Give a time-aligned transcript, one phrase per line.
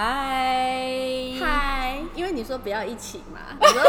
[0.00, 0.54] 嗨
[1.40, 3.82] 嗨，因为你说不要一起嘛， 你说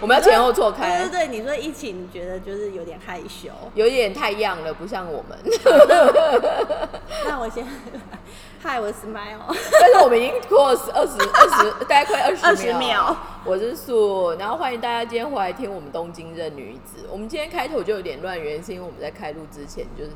[0.00, 0.98] 我们要前后错对开。
[1.04, 3.50] 对，对对，你说一起，你觉得就是有点害羞。
[3.72, 5.38] 有一点太样了，不像我们。
[7.24, 7.64] 那我先，
[8.60, 13.16] 嗨，我是 Smile，但是我们已经过二十二十二十，大概快二十20秒。
[13.44, 17.06] 我是素，然后欢迎大家今天回来听我们东京任女子。
[17.12, 20.10] 我们今天开头就有点乱，原因是因为我们在开录之前就是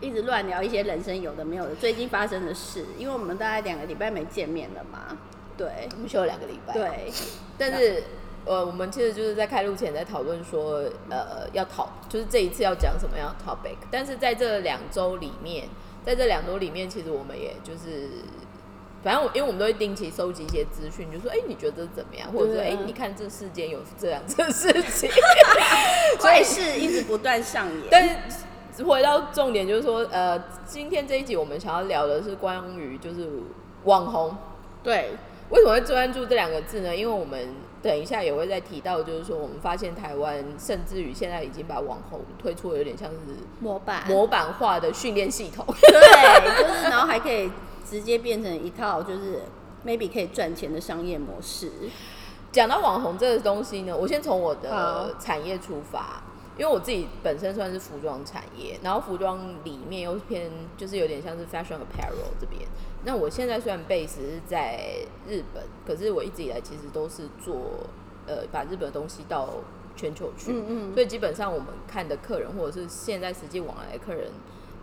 [0.00, 5.16] 一直乱聊一些人生有的没有的，最近发生的事，因为我们大概两个礼拜没见面了嘛。
[5.56, 6.74] 对我们休了两个礼拜，。
[6.74, 7.12] 对，
[7.56, 8.02] 但是
[8.44, 13.76] 呃，我们其实就是在开录前在讨论说，呃，要讨就是这一次要讲什么样的 topic。
[13.90, 15.68] 但是在这两周里面，
[16.04, 18.08] 在这两周里面，其实我们也就是。
[19.04, 22.32] 反正我，因为我们都会定期收集一些资讯，就说，哎、你觉得这怎么样？
[22.32, 25.08] 或者说，哎、你看这世间有这样这事情。
[26.18, 27.84] 坏事一直不断上演。
[27.88, 28.16] 但是
[28.84, 33.28] 回到重点，就是说，呃，今天这一集我们想要聊的是关于就是
[33.84, 34.36] 网红。
[34.82, 35.12] 对，
[35.50, 36.94] 为什么会专注这两个字呢？
[36.94, 37.48] 因为我们
[37.82, 43.16] 等一下也会再提到，就是说我们发现台湾甚至于现在已经把网红推出了有点像是
[43.60, 45.64] 模板，模板化的训练系统。
[45.80, 47.50] 对，就是然后还可以
[47.88, 49.42] 直接变成一套就是
[49.84, 51.70] maybe 可以赚钱的商业模式。
[52.52, 56.22] 讲到网红这个东西呢，我先从我的好产业出发，
[56.58, 62.62] 因为我自己本身算是服装产业，然后服装里面又偏就是有点像是 fashion apparel 这边。
[63.04, 67.86] 那我现在虽然 base 是在日本，可是我一直以来其实都是做
[68.26, 69.50] 呃把日本的东西到
[69.94, 70.94] 全球去，嗯嗯。
[70.94, 74.30] 所以基本上我们看的客人或者是现在实际往来的客人，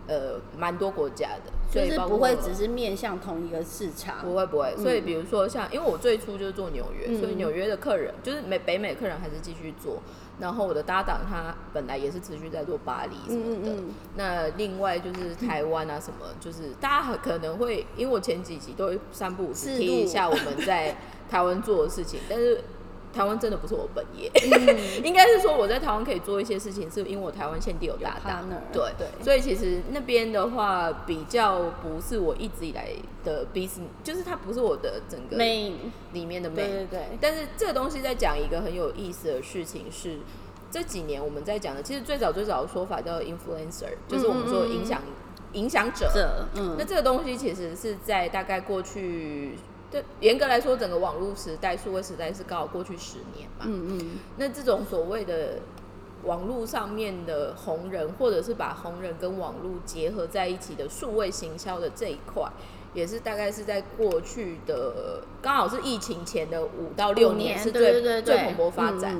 [0.06, 7.20] 呃，蛮多国家的，所就是以不会只是面向同一个市场，不会不会，所以比如说像，因为我最初就是做纽约，嗯。
[7.20, 10.00] 所以纽约的客人就是美北美客人还是继续做，
[10.38, 13.82] 然后我的搭档他本来也是持续在做巴黎什么的，
[14.16, 20.96] 那另外就是台湾啊什么，就是大家可能会，因为我前几集都会三不五时试提一下我们在
[21.30, 22.62] 台湾做的事情，但是。
[23.14, 25.04] 台湾真的不是我本业，嗯。
[25.04, 29.06] 应该是说我在台湾可以做一些事情，是因为我台湾现地有搭档对对。
[29.22, 32.88] 所以其实那边的话比较不是我一直以来
[33.24, 35.72] 的 business，就是它不是我的整个 main，
[36.12, 36.54] 里面的 main。
[36.54, 40.18] 对对对，但是这个东西在讲一个很有意思的事情是，
[40.70, 45.00] 这几年我们在讲的，其实最早最早的说法叫 influencer，就是我们说影响
[45.52, 46.10] 影响者。
[46.12, 46.76] 这嗯。
[46.78, 49.56] 那这个东西其实是在大概过去，
[49.94, 53.64] 对严格来说，整个网络时代、数位时代是刚好过去十年嘛。
[53.64, 55.60] 嗯嗯，那这种所谓的
[56.24, 62.42] 网络上面的红人，或者是把红人跟网络结合在一起的数位行销的这一块，
[62.92, 69.16] 也是大概是在过去的刚好是疫情前的五到六年是对最最蓬勃发展。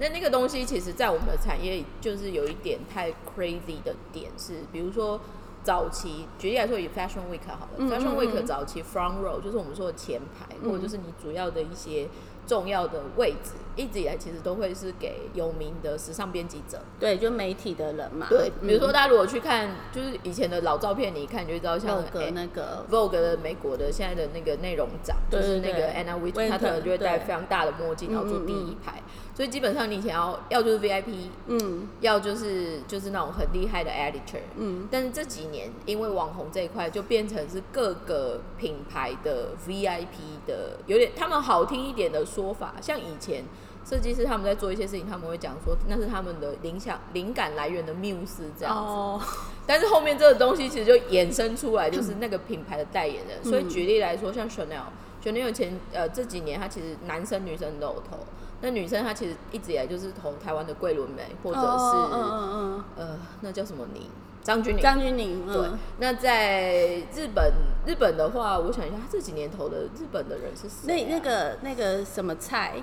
[0.00, 5.20] 那那个东西，其实在我们的产业就是有一点太 crazy 的点是，比如说
[5.62, 8.46] 早期，举例来说，以 Fashion Week 好了、嗯 f a s h i o 嗯 n Week 嗯。
[8.46, 10.70] 早期 front row 就是我们说的前排，嗯。
[10.70, 12.08] 或者就是你主要的一些
[12.46, 16.80] 重要的位置，一直以来其实都会是给有名的时尚编辑者。
[16.98, 22.84] 对，就媒体的人嘛，对，比如说嗯大家如果去看，就是以前的老照片，你一看你就知道像肉格哎那个。
[22.90, 29.00] Vogue 的美国的现在的那个内容长，对就是那个 Anna Wintour，Wintour，她可能就会戴非常大的墨镜，然后坐第一排。
[29.34, 34.40] 所以基本上你以前要要就是 VIP，嗯要就是就是那种很厉害的 editor。
[34.56, 40.06] 嗯，但是这几年因为网红这一块，就变成是各个品牌的 VIP
[40.46, 43.44] 的，有点他们好听一点的说法，像以前
[43.82, 48.80] 设计师他们在做一些事情，他们会讲说那是他们的灵想灵感来源的缪斯这样子。
[48.82, 49.20] 哦，
[49.66, 53.42] 但是后面这个东西其实就衍生出来，就是那个品牌的代言人。
[53.42, 58.18] 所以举例来说，像 Chanel，Chanel 前呃这几年它其实男生女生都有投，
[58.60, 62.84] 那女生她其实一直以来就是投台湾的桂纶镁，或者是、哦嗯嗯。
[62.96, 64.02] 呃那叫什么宁？
[64.42, 64.80] 张钧嗯，甯。
[64.82, 66.76] 张钧甯，对嗯，，那在
[67.14, 67.52] 日本，
[67.86, 70.86] 日本的话，我想一下，她这几年投的日本的人是谁、啊？
[70.86, 72.82] 那那个那个什么菜，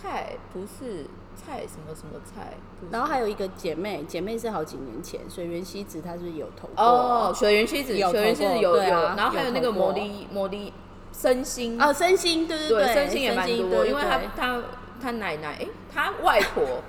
[0.00, 2.54] 菜不是菜什么什么菜，
[2.90, 6.84] 然后还有一个姐妹，姐妹是好几年前水原希子，她是有投过。
[6.84, 10.72] 哦，水原希子，有水原希子有有，然后还有那个有投过魔力魔力
[11.18, 11.80] 身心。
[11.80, 14.62] 哦，身心，对对对，对，身心也蛮多，因为他他
[15.02, 16.82] 他奶奶，哎、他外婆，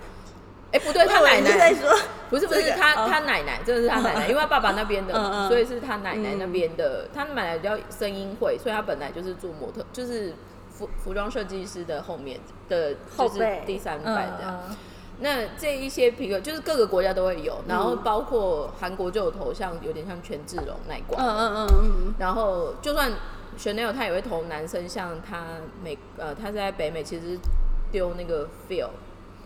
[0.71, 1.97] 哎、不对，他奶奶说
[2.29, 3.07] 不是不是这个他哦。
[3.09, 6.51] 他奶奶，真的是他奶奶，因为他爸爸那边的，所以是他奶奶那嗯。
[6.51, 10.33] 边的，他奶奶叫声音会，所以他本来就是做模特，就是
[10.69, 14.59] 服服装设计师的后面的，就是第三嗯代这样。
[14.69, 14.75] 嗯。
[15.19, 18.03] 那这一些皮革就是各个国家都会有，然后嗯。
[18.03, 21.17] 包括韩国就有头像，有点像权志龙那一挂。
[21.19, 22.13] 嗯嗯嗯嗯。
[22.19, 23.11] 然后就算
[23.57, 25.45] Chanel 他也会投男生，像他
[25.83, 27.37] 美呃他在北美其实
[27.91, 28.89] 丢那个 Phil，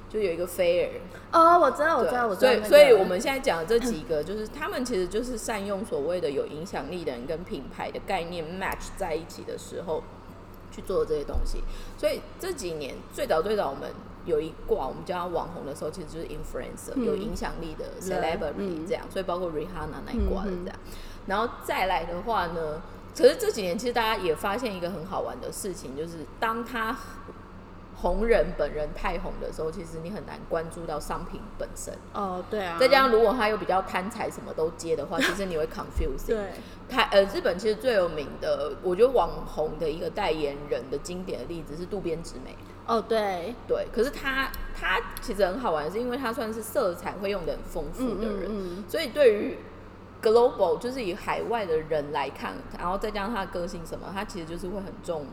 [0.09, 0.91] 就有一个菲尔，
[1.31, 2.67] 哦，我知道，我知道，我知道、所以那个。
[2.67, 10.03] 所以我们现在讲的这几个，就是他们其实就是善用所谓的有影响力的人跟品牌的概念 match 在一起的时候
[10.71, 11.63] 去做这些东西。
[11.97, 13.89] 所以这几年最早最早我们
[14.25, 17.05] 有一挂，我们叫它网红的时候，其实就是 influencer、嗯。
[17.05, 18.85] 有影响力的 celebrity 嗯。
[18.85, 20.77] 这样，所以包括 Rihanna 那一挂的这样。
[21.27, 22.81] 然后再来的话呢，
[23.15, 26.95] 可是这几年其实大家也发现一个很好玩的事情，就是当他
[27.95, 31.93] 红人本人太红的时候，其实你很难关注到商品本身。
[32.13, 36.27] 哦，对啊，再加上如果他又比较贪财，什么都接的话，其实你会 confusing。
[36.27, 36.51] 对，
[36.89, 42.55] 台呃，日本其实最有名的，我觉得网红的一个代言人的经典的例子是渡边直美。
[42.87, 49.57] 哦，对，对，可是他他其实很好玩，是因为他算是色彩会用的很丰富的人，嗯嗯所以对于
[50.21, 55.25] global 就是以海外的人来看，然后再加上他的个性什么，他其实就是会很重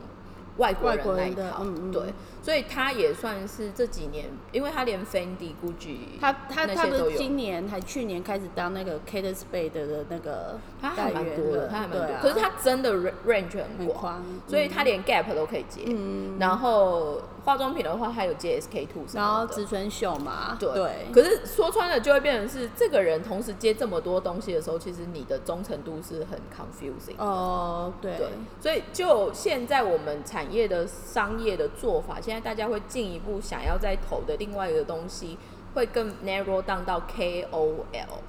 [0.57, 15.83] 外国人那一套，嗯嗯对，所以他也算是这几年，因为他连 Fendi、Gucci 他他他都今年还去年开始当那个 Kate Spade 的那个他还蛮多的，他还蛮多，啊，可是他真的 ra- range 很广，所以他连 Gap 都可以接。
[15.85, 19.47] 嗯，然后化妆品的话，还有接 SK two 然后。
[19.47, 27.23] 植村秀嘛，对，对，可是说穿了就会变成是这个人同时接这么多东西的时候，其实你的忠诚度是很 confusing 的。
[27.23, 28.27] 哦，对，对，
[28.61, 35.35] 所以就现在我们产业的商业的做法，现在大家会进一步想要再投的另外一个东西，
[35.73, 37.47] 会更 narrow down 到 KOL。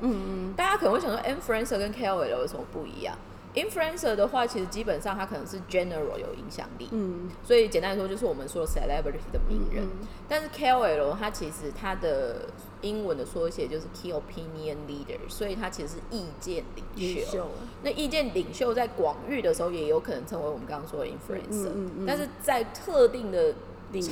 [0.00, 3.14] 嗯嗯，大家可能会想说，influencer 跟 KOL 有什么不一样
[3.54, 9.84] ？influencer 的话，其实基本上它可能是 general 有影响力，嗯，所以简单来说就是我们说的 celebrity 的名人。
[9.84, 12.46] 嗯但是 KOL 它其实它的
[12.82, 16.62] 英文的缩写就是 Key Opinion Leader，所以它其实是意见
[16.94, 17.48] 领袖。
[17.82, 23.52] 那意见领袖在广域的时候，也有可能成为我们刚刚说的 influencer，、嗯嗯嗯但是在特定的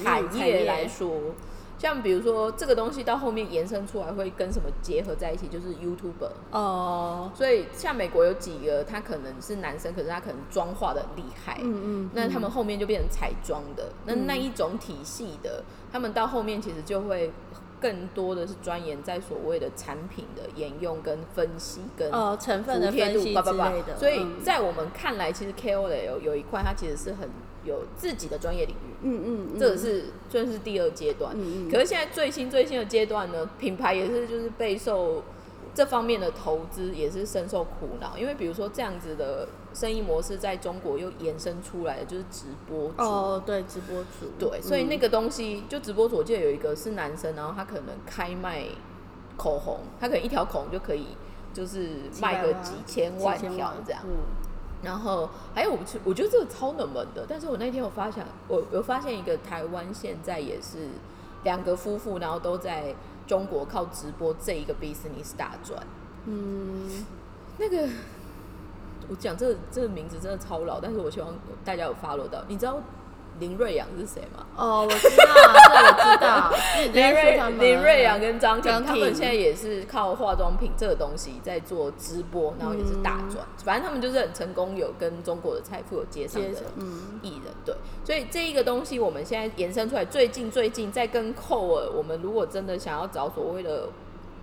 [0.02, 1.08] 产业来说，
[1.78, 6.30] 像比如说这个东西到后面延伸出来会跟什么结合在一起，就是 YouTuber。
[6.50, 14.26] 哦，所以像美国有几个，他可能是男生，可是他可能妆化的厉害，嗯嗯，那他们后面就变成彩妆的，那嗯。
[14.26, 17.32] 那一种体系的，他们到后面其实就会
[17.80, 24.42] 更多的是钻研在所谓的产品的沿用跟分析跟哦，成分的分析之类的，所以嗯。
[24.42, 27.28] 在我们看来，其实 KOL 有有一块，它其实是很
[27.64, 29.58] 有自己的专业领域，嗯嗯，嗯。
[29.58, 31.32] 这个是算是第二阶段。
[31.36, 31.70] 嗯嗯。
[31.70, 35.22] 可是现在最新最新的阶段呢，品牌也是就是备受
[35.74, 39.46] 这方面的投资，也是深受苦恼，因为比如说这样子的
[39.78, 42.94] 生意模式，在中国又延伸出来的就是直播主。
[43.02, 48.64] 哦，对，直播主，对，所以那嗯个东西，就直播主，我记得有一个是男生，然后他可能开卖
[49.36, 51.06] 口红，他可能一条口红就可以
[51.54, 51.90] 就是
[52.20, 54.02] 卖个几千万条这样。
[54.04, 54.10] 嗯
[54.80, 60.86] 然后还有，我觉我觉得这个超冷门的，但是我那天我发现，我我发现一个台湾现在也是
[61.42, 62.94] 两个夫妇，然后都在
[63.26, 65.84] 中国靠直播这一个 business 大赚。
[66.26, 67.04] 嗯，
[67.56, 67.88] 那个
[69.08, 71.34] 我讲这个这个名字真的超老，但是我希望
[71.64, 72.42] 大家有 follow 到。
[72.46, 72.78] 你知道
[73.38, 74.44] 林瑞阳是谁吗？
[74.56, 75.24] 哦，我知道，
[75.64, 76.50] 这我知道，
[76.92, 83.46] 林瑞林瑞阳跟张婷，他们现在也是靠化妆品这个东西在做直播，然后也是大赚。
[83.64, 86.48] 反正他们就是很成功，有跟中国的财富有接上的
[87.22, 93.88] 艺人，对，所以这一个东西我们现在延伸出来，最近最近在跟寇尔，我们如果真的想要找所谓的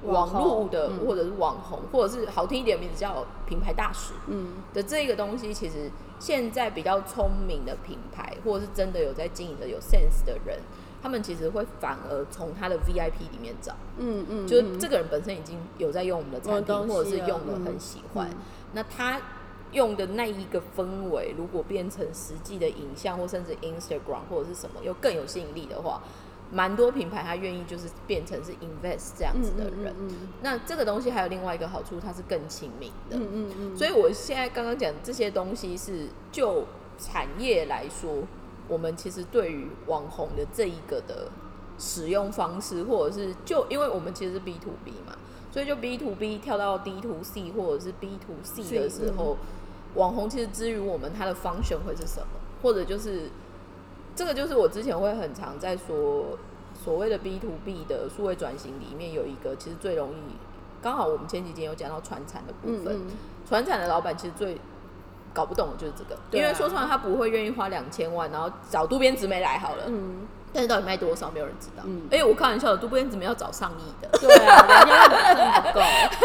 [0.03, 1.05] 网络的，嗯。
[1.05, 5.89] 或者是网红，或者是好听一点的名字叫品牌大使嗯，的这个东西，其实
[6.19, 10.59] 现在比较聪明的品牌，或者是真的有在经营的有 sense 的人，
[11.01, 17.65] 他们其实会反而从他的 VIP 里面找，嗯嗯，就是这个人本身已经有在用我们的产品，或者是用的嗯。
[17.65, 18.35] 很喜欢，嗯。
[18.73, 19.21] 那他
[19.71, 26.01] 用的那一个氛围，如果变成实际的影像，或甚至 Instagram 或者是什么，又更有吸引力的话，
[26.51, 29.93] 蛮多品牌他愿意就是变成是 invest 这样子的人。
[29.99, 33.17] 嗯嗯那这个东西还有另外一个好处，它是更亲民的。
[33.17, 36.65] 嗯嗯嗯，所以我现在刚刚讲这些东西是就
[36.97, 38.23] 产业来说，
[38.67, 41.29] 我们其实对于网红的这一个的
[41.77, 45.17] 使用方式，或者是就因为我们其实是 B to B 嘛，
[45.51, 49.35] 所以就 B to B 跳到 D to C 或者是 B to C 的时候，
[49.95, 52.27] 网红其实之于我们它的 function 会是什么，
[52.61, 53.29] 或者就是
[54.15, 56.37] 这个就是我之前会很常在说
[56.73, 60.35] 所谓的 B to B 的数位转型里面有一个其实最容易，
[60.81, 63.11] 刚好我们前几天有讲到传产的部分，嗯嗯。
[63.47, 64.57] 传产的老板其实最
[65.33, 66.21] 搞不懂的就是这个，啊。
[66.31, 70.25] 因为说穿了他不会愿意花两千万，然后找渡边直美来好了，嗯，
[70.55, 71.83] 但是到底卖多少，没有人知道。
[72.09, 74.07] 而且我开玩笑的，渡边怎么要找上亿的？
[74.17, 75.81] 对啊，人家真的不够。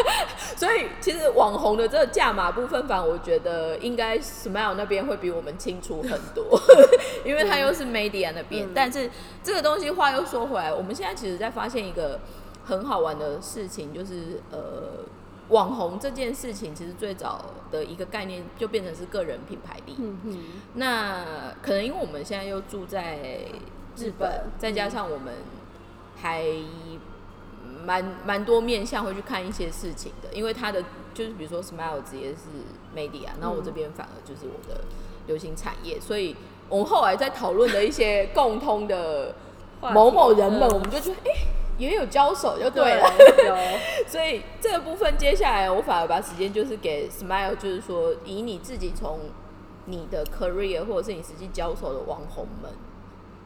[0.56, 6.60] 所以其实网红的这个价码部分，反而我觉得应该 Smile 那边会比我们清楚很多，
[7.26, 8.68] 因为它又是 Media 那边。
[8.72, 9.10] 但是
[9.42, 12.20] 这个东西话又说回来，我们现在其实在发现一个
[12.64, 15.04] 很好玩的事情，就是呃，
[15.48, 19.96] 网红这件事情其实最早的一个概念就变成是个人品牌力。
[19.98, 20.38] 嗯哼，
[20.74, 21.24] 那
[21.60, 23.18] 可能因为我们现在又住在
[23.96, 25.34] 日本，再加上我们
[26.16, 26.44] 还
[27.84, 30.82] 蛮蛮多面向会去看一些事情的，因为它的
[31.14, 32.48] 就是比如说 Smile 直接是
[32.96, 34.82] media，然后我这边反而就是我的
[35.26, 36.36] 流行产业，所以
[36.68, 39.34] 我们后来在讨论的一些共通的
[39.80, 41.30] 某某人们，我们就觉得哎、
[41.78, 43.12] 也有交手就对了。
[43.46, 43.56] 有。
[44.06, 49.20] 所以这个部分接下来我反而把时间就是给 Smile，就是说以你自己从
[49.86, 52.70] 你的 career 或者是你实际交手的网红们，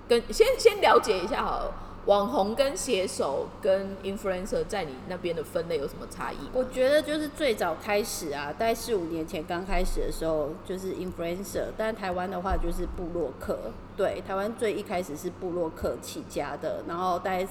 [0.08, 1.74] 跟先先了解一下好了，
[2.06, 6.36] 网红跟携手跟 influencer 在你那边的分类有什么差异？
[6.52, 13.58] 我觉得就是最早开始啊，大概四五年前刚开始的时候，就是 influencer，但台湾的话就是布洛克。
[13.96, 17.46] 对，台湾最一开始是布洛克起家的，然后大概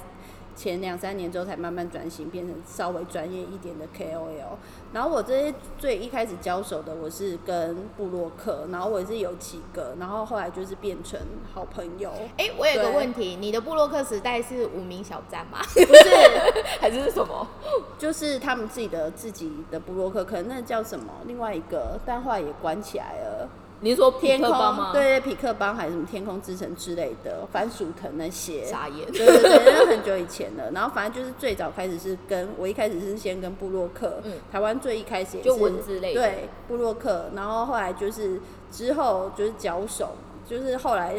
[0.56, 4.58] 前两三年之后才慢慢转型，变成稍微专业一点的 KOL。
[4.94, 11.20] 然后我这些最一开始交手的，我是跟布洛克，然后我也是有几个，然后后来就是变成
[11.54, 12.12] 好朋友。
[12.38, 15.60] 哎、我有个对问题，你的布洛克时代是无名小站吗？
[15.74, 16.10] 不是，
[16.80, 17.48] 还是什么？
[17.98, 21.12] 就是他们自己的自己的布洛克，可能那叫什么？
[21.26, 23.50] 另外一个，但后来也关起来了。
[23.84, 28.64] 你是说天空吗？，对对，匹克邦还是什么天空之城之类的，番薯藤那些。
[28.66, 29.06] 傻眼。
[29.12, 30.72] 对对对，那很久以前了。
[30.72, 38.40] 然后反正就是最早开始是跟我一开始是先跟布洛克，嗯台湾最一开始也是就文字类的对布洛克，然后后来就是
[38.72, 40.12] 之后就是脚手，
[40.48, 41.16] 就是后来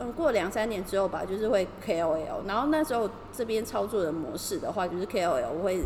[0.00, 5.82] 嗯过两三年之后吧，就是会 KOL，然后那时候这边操作的模式的话，就是 KOL 我会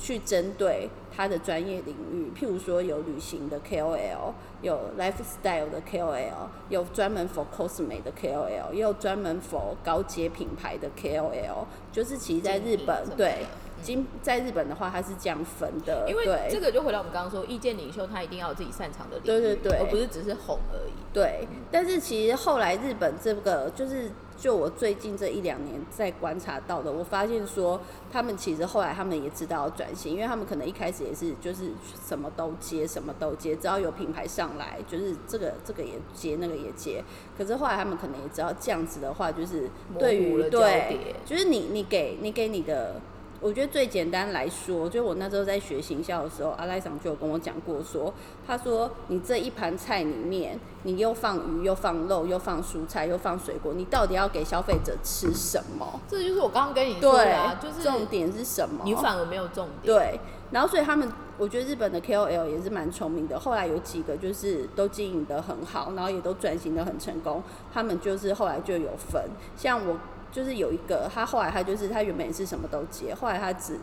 [0.00, 11.66] 去针对他的专业领域，譬如说有旅行的 KOL，有 lifestyle 的 KOL，有专门 for cosme 的 KOL，也有专门 for 高阶品牌的 KOL。
[11.92, 13.46] 就是其实在日本对。
[13.80, 20.92] 今在日本的话，它是这样分的，因为对这个就回到我们刚刚说，意见领袖他一定要有自己擅长的领域，对对对而不是只是哄而已。
[21.12, 27.80] 对，但是其实后来日本这个就是，就我最近这一两年在观察到的，我发现说
[28.12, 31.72] 他们其实后来他们也知道要转型，因为他们可能一开始也是就是
[32.06, 37.02] 什么都接，什么都接，只要有品牌上来，就是这个这个也接，那个也接。
[37.36, 39.68] 可是后来他们可能也知道这样子的话，就是
[39.98, 43.00] 对于对，就是你你给你给你的。
[43.40, 48.12] 我觉得最简单来说，就我那时候在学行销的时候，阿赖长就有跟我讲过说，
[48.46, 56.00] 他说你这一盘菜里面，你又放鱼，又放肉，又放蔬菜，又放水果，你到底要给消费者吃什么？
[56.08, 58.82] 这就是我刚刚跟你说的、对啊，就是重点是什么？
[58.84, 59.94] 你反而没有重点。
[59.94, 63.38] 对，然后所以他们，我觉得日本的 KOL 也是蛮聪明的。
[63.38, 67.40] 后来有几个就是都经营的很好，然后也都转型的很成功。
[67.72, 69.22] 他们就是后来就有分，
[69.56, 69.96] 像我
[70.30, 73.78] 就是有一个，他后来他就是他原本也是什么都接，后来他只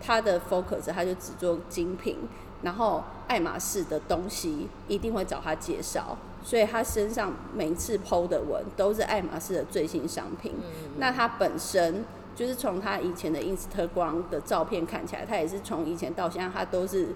[0.00, 2.16] 他的 focus 他就只做精品，
[2.62, 6.16] 然后爱马仕的东西一定会找他介绍。
[6.42, 10.54] 所以他身上每一次 PO 的文都是爱马仕的最新商品。
[10.96, 12.02] 那他本身
[12.34, 17.08] 就是从他以前的 Instagram 的照片看起来，他也是从以前到现在，他都是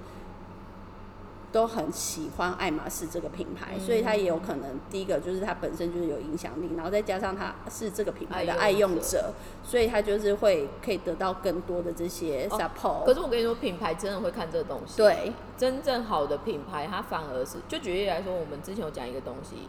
[1.54, 9.32] 都很喜欢爱马仕这个品牌，所以他也有可能第一个就是他本身就是有影响力，然后再加上他是这个品牌的爱爱用者
[9.62, 13.04] 所以他就是会可以得到更多的这些哦 support。
[13.04, 19.68] 可是我跟你说，品牌真的会看这个东西。，对，真正好的品牌，它反而是就举例来说，我们之前有讲一个东西。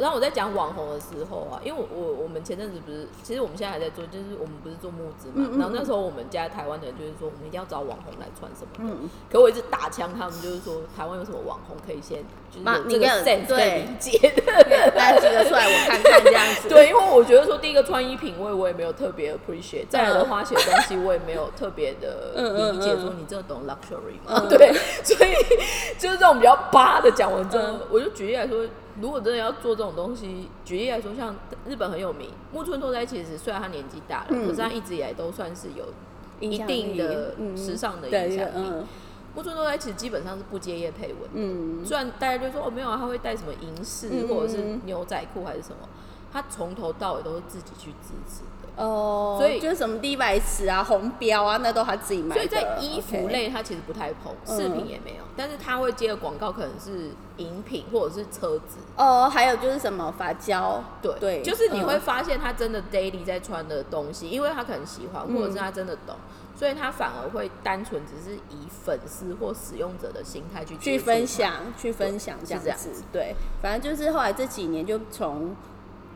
[0.00, 8.94] 当我在讲网红的时候啊，因为我我我们前阵子不是，其实我们现在还在做，就是我们不是做募资嘛，嗯嗯然后那时候我们家台湾的人就是说，我们一定要找网红来穿什么的。
[8.94, 14.90] 嗯，可我一直打枪他们，就是说台湾有什么网红可以先就是有这个 sense 可以对理解的。
[14.96, 16.68] 大家举得出来我看看这样子。
[16.68, 22.32] 对，因为我觉得说，第一个穿衣品味我也没有特别 appreciate，再来的嗯花钱东西我也没有特别的
[22.72, 24.42] 理解，嗯说你真的懂 luxury 吗？
[24.42, 24.72] 嗯对，
[25.04, 25.34] 所以
[25.98, 28.64] 就是这种比较巴的讲完之后，嗯我就举例来说，
[29.00, 34.46] 如果真的要做这种东西，举例来说，像日本很有名木村拓哉，其实虽然他年纪大了，嗯。
[34.48, 35.84] 可是他一直以来都算是有
[36.40, 37.56] 一定的嗯。
[37.56, 38.52] 时尚的影响力。
[38.56, 38.86] 嗯。
[39.34, 41.84] 木村拓哉其实基本上是不接业配文的，嗯。
[41.86, 44.28] 虽然大家就说哦没有啊，他会带什么银饰嗯。
[44.28, 45.88] 或者是嗯牛仔裤还是什么，
[46.32, 48.42] 他从头到尾都是自己去支持。
[48.59, 48.59] 的。
[48.76, 52.40] 哦，所以就是什么 Levi's 啊、红标啊，那都他自己买的。
[52.40, 58.78] 所以在衣服类，他其实不太碰，嗯饰品也没有，但是他会接的广告可能是饮品或者是车子。
[58.96, 66.16] 哦，还有就是什么发胶，对，对就是你会嗯发现他真的 daily 在穿的东西，因为他可能喜欢，或者是他真的懂，
[66.56, 71.00] 所以他反而会单纯只是以粉丝或使用者的心态去去。
[71.00, 73.02] 分享，去分享这样子。
[73.10, 75.56] 对，反正就是后来这几年就从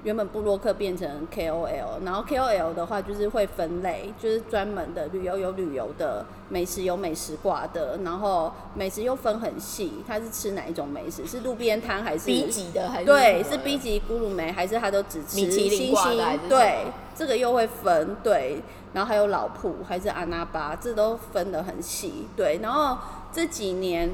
[0.04, 11.26] 原本布洛克变成 KOL，然后 KOL 的话就是会分类，就是专门的旅游有旅游的，美食有美食挂的，然后美食又分很细，他是吃哪一种美食？
[11.26, 16.12] 是路边摊还是 B 级的还是对，是 B 级咕噜梅，还是他都只吃米其林挂
[16.48, 16.84] 对，
[17.16, 18.60] 这个又会分对，
[18.92, 22.28] 然后还有老铺还是阿那巴，这都分得很细。
[22.36, 22.98] 对，然后
[23.32, 24.10] 这几年，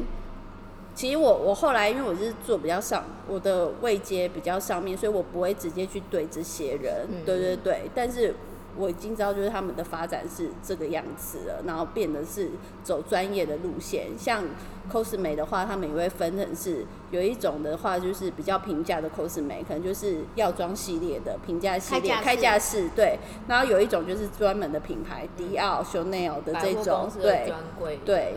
[1.00, 7.06] 其实我我后来因为我是做比较上，我的位阶比较上面，所以我不会直接去对这些人。
[7.10, 8.34] 嗯对对对，但是。
[8.76, 12.50] 我已经知道，就是他们的发展是这个样子了，然后变得是
[12.84, 14.06] 走专业的路线。
[14.16, 14.44] 像
[14.90, 23.18] cosme 的话，他们也会分成是有一种的话，就是比较平价的 cosme，可能就是药妆系列的平价系列开价式对。
[23.48, 28.34] 然后有一种就是专门的品牌，迪奥、Chanel 的这种对专柜，对，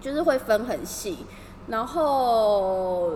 [0.00, 1.18] 就是会分很细。
[1.68, 3.12] 然后，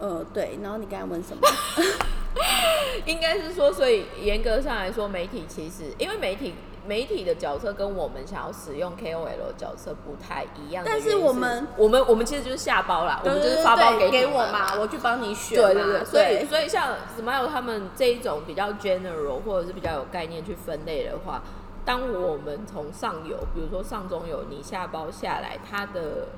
[0.00, 1.42] 呃，对，然后你刚才问什么？
[3.06, 6.54] 应该是说，所以严格上来说，媒体其实因为媒体
[6.86, 15.72] 媒体的角色跟我们想要使用 KOL 的角色不太一样但是我们我们我们其实就是下包啦，我们就是对发包给你给我嘛，我去帮你选嘛。
[15.72, 21.42] 对对对，所以所以像 Smile 他们这一种比较 general 或者是比较有概念去分类的话，
[21.84, 26.28] 当我们从上游，比如说上中游，你下包下来，它的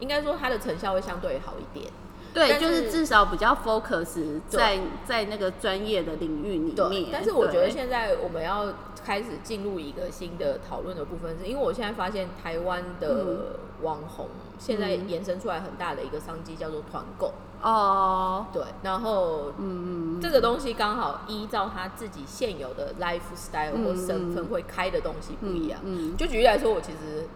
[0.00, 1.92] 应该说它的成效会相对好一点。
[2.32, 8.72] 对，但就是是至少比较 focus 在在那个专业的领域里面。，但是我觉得对现在我们要
[9.04, 13.36] 开始进入一个新的讨论的部分，是因为我现在发现台湾嗯的
[13.82, 14.28] 网红
[14.60, 17.32] 现在延伸出来很大的一个商机叫做团购。
[17.62, 25.80] 哦，对，然后嗯嗯这个东西刚好依照他自己现有的 lifestyle 或身份会开的东西不一样。
[25.82, 27.26] 嗯就举例来说，我其实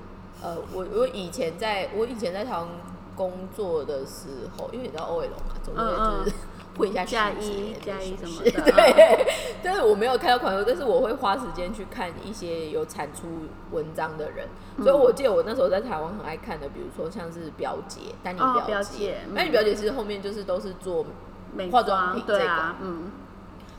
[0.45, 2.69] 呃，我我以前在我以前在台湾
[3.17, 6.37] 工作的时候，因为你知道 OL 嘛，总嗯是就是
[6.77, 9.27] 混一下加细节一加一什么 的对。
[9.63, 13.27] 但是我没有看到款式，但是我会花时间去看一些有产出
[13.71, 14.47] 文章的人，
[14.83, 19.19] 所以我记得我那时候在台湾很爱看的，比如说像是表姐、丹妮哦表表姐。
[19.29, 21.07] 嗯丹妮表姐其实后面就是都是做
[21.55, 23.05] 美化妆品这个啊，嗯，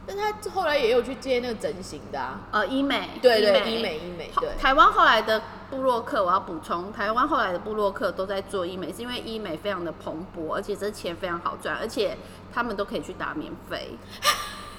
[0.07, 3.97] 但他后来也有去接那个整形的啊，呃，医美，对对，医美。
[3.97, 12.15] 医美，对，台湾后来的布洛克，我要补充，台湾后来的布洛克都在做医美，是因为医美非常的蓬勃，而且这钱非常好赚，而且
[12.53, 13.97] 他们都可以去打免费，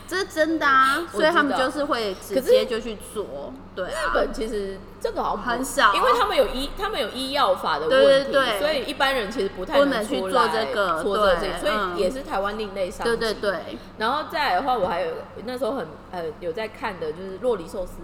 [0.09, 8.33] 这是真的啊，所以他们就是会直接就去做，对日啊，本其实这个好像很少因为他们有医，他们有医药法的问题，对。
[8.33, 11.97] 对对所以一般人其实不太不能去出做来这个做这个所以嗯。
[11.97, 13.21] 也是台湾另类商对机。
[13.21, 15.13] 对对，然后再来的话，我还有
[15.45, 17.95] 那时候很呃有在看的就是洛梨寿司，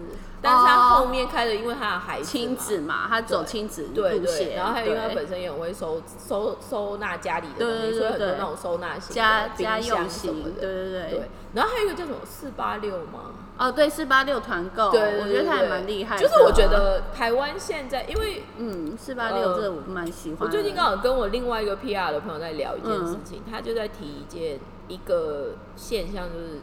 [0.41, 2.33] 但是他后面开的，因为他的孩子嘛。
[2.33, 11.11] 亲子嘛，他走对亲子对对，路线，然后还有因为他本身也很会收收收纳家里的东西，对对对所以很多那种收纳型的家冰家用箱什么型，的，对对对。
[11.11, 11.31] 对。
[11.55, 13.33] 然后还有一个叫什么四八六吗？
[13.59, 16.23] 哦，对，四八六团购，对对我觉得他也对蛮厉害的。
[16.23, 20.47] 就是我觉，得台湾现在，因为嗯，四八六呃这个我蛮喜欢的。
[20.47, 26.61] 我最近刚好跟我另外一个 PR 的朋友在聊一件嗯事情，他就在提一件一个现象，就是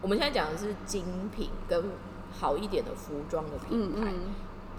[0.00, 1.84] 我们现在讲的是精品跟
[2.40, 4.14] 好一点的服装的品牌，嗯嗯，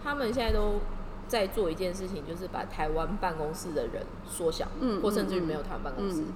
[0.04, 0.80] 他们现在都
[1.28, 6.22] 在做一件事情，就是把台湾办公室的人缩小，嗯或甚至于嗯没有台湾办公室。
[6.22, 6.34] 嗯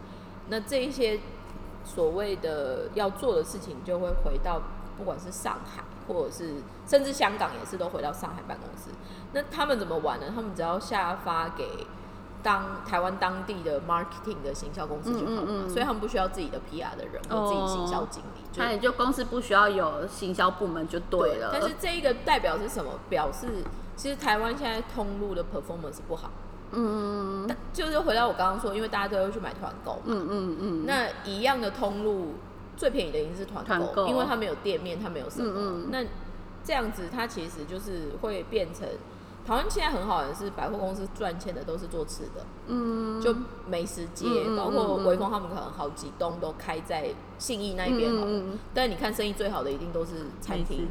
[0.50, 1.22] 那这一些
[1.84, 4.62] 所谓的要做的事情，就会回到
[4.98, 6.56] 不管是上海，或者是
[6.88, 8.90] 甚至香港也是都回到上海办公室。
[9.34, 10.28] 那他们怎么玩呢？
[10.34, 11.88] 他们只要下发给
[12.42, 21.50] 当台湾当地的 marketing 的行销公司就好了，嗯嗯嗯所以他们不需要自己的 PR 的人或自己行销经理，就那也就公司不需要有行销部门就对了。
[21.52, 22.92] 但是这一个代表是什么？
[23.10, 23.64] 表示
[23.96, 26.30] 其实台湾现在通路的 performance 不好。
[26.76, 32.36] 嗯但就是回到我刚刚说，因为大家都会去买团购嘛，嗯嗯嗯，那一样的通路
[32.76, 34.08] 最便宜的一定是团团购。
[34.08, 35.52] 因为它没有店面，它没有什么。
[35.56, 35.90] 嗯嗯。
[35.92, 36.04] 那
[36.64, 38.88] 这样子，它其实就是会变成
[39.46, 43.36] 台湾现在很好的是百货公司赚钱的都是做吃的，嗯，就
[43.68, 48.32] 美食街，嗯嗯包括嗯嗯微风他们可能好几栋都开在信义那一边好了。
[48.32, 50.88] 嗯嗯嗯但你看生意最好的一定都是餐美厅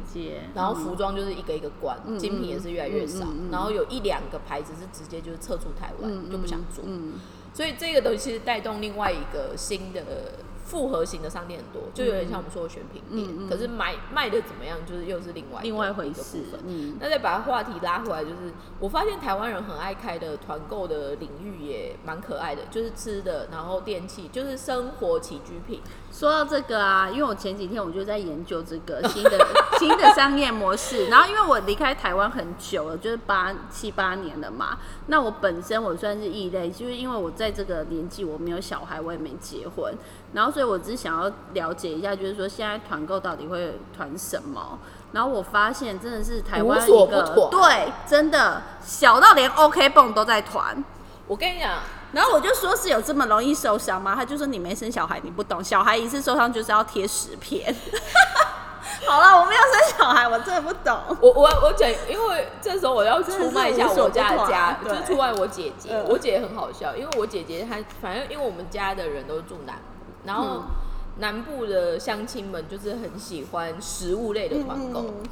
[0.53, 6.83] 然后服装就是一个一个关，嗯精品也是越来越少，然后有一两个牌子是直接就是撤出台湾，嗯就不想做。
[6.87, 7.13] 嗯
[7.55, 10.03] 所以这个东西是带动另外一个新的
[10.63, 16.43] 复合型的商店很多，就有点像我们说的选品店，嗯嗯可是买卖的怎么样，就是又是另外另外一回个部事
[16.99, 25.81] 那再把话题拉回来，就是我发现台湾人很爱开的团购的领域也蛮可爱的，就是吃的，然后电器，就是生活起居品。
[26.13, 29.31] 说到这个啊，因为我前几天我就在研究这个 新的
[29.79, 34.77] 新的商业模式，然后因为我离开台湾很久了，就是八七八年了嘛。
[35.07, 39.91] 那我本身我算是异类，就是因为我在这个年纪我没有小孩，我也没结婚，
[40.33, 44.77] 然后所以我只是想要了解一下，就是说现在团购到底会团什么。
[45.13, 50.83] 然后我发现真的是台湾一个对，真的小到连 OK 泵都在团。
[51.27, 51.79] 我跟你讲，
[52.13, 54.13] 然后我就说是有这么容易受伤吗？
[54.15, 57.75] 他就说你没生小孩，你不懂，小孩一次受伤就是要贴十片。
[59.05, 60.97] 好了，我没有生小孩，我真的不懂。
[61.19, 65.89] 我我我讲，因为这时候我要出卖一下我家的家，就是出卖我姐姐。
[65.91, 69.81] 嗯我姐很好笑，因为我姐姐她反正因为我们家的人都住南部，
[70.23, 70.63] 然后嗯
[71.17, 75.23] 南部的乡亲们就是很喜欢食物类的团购，嗯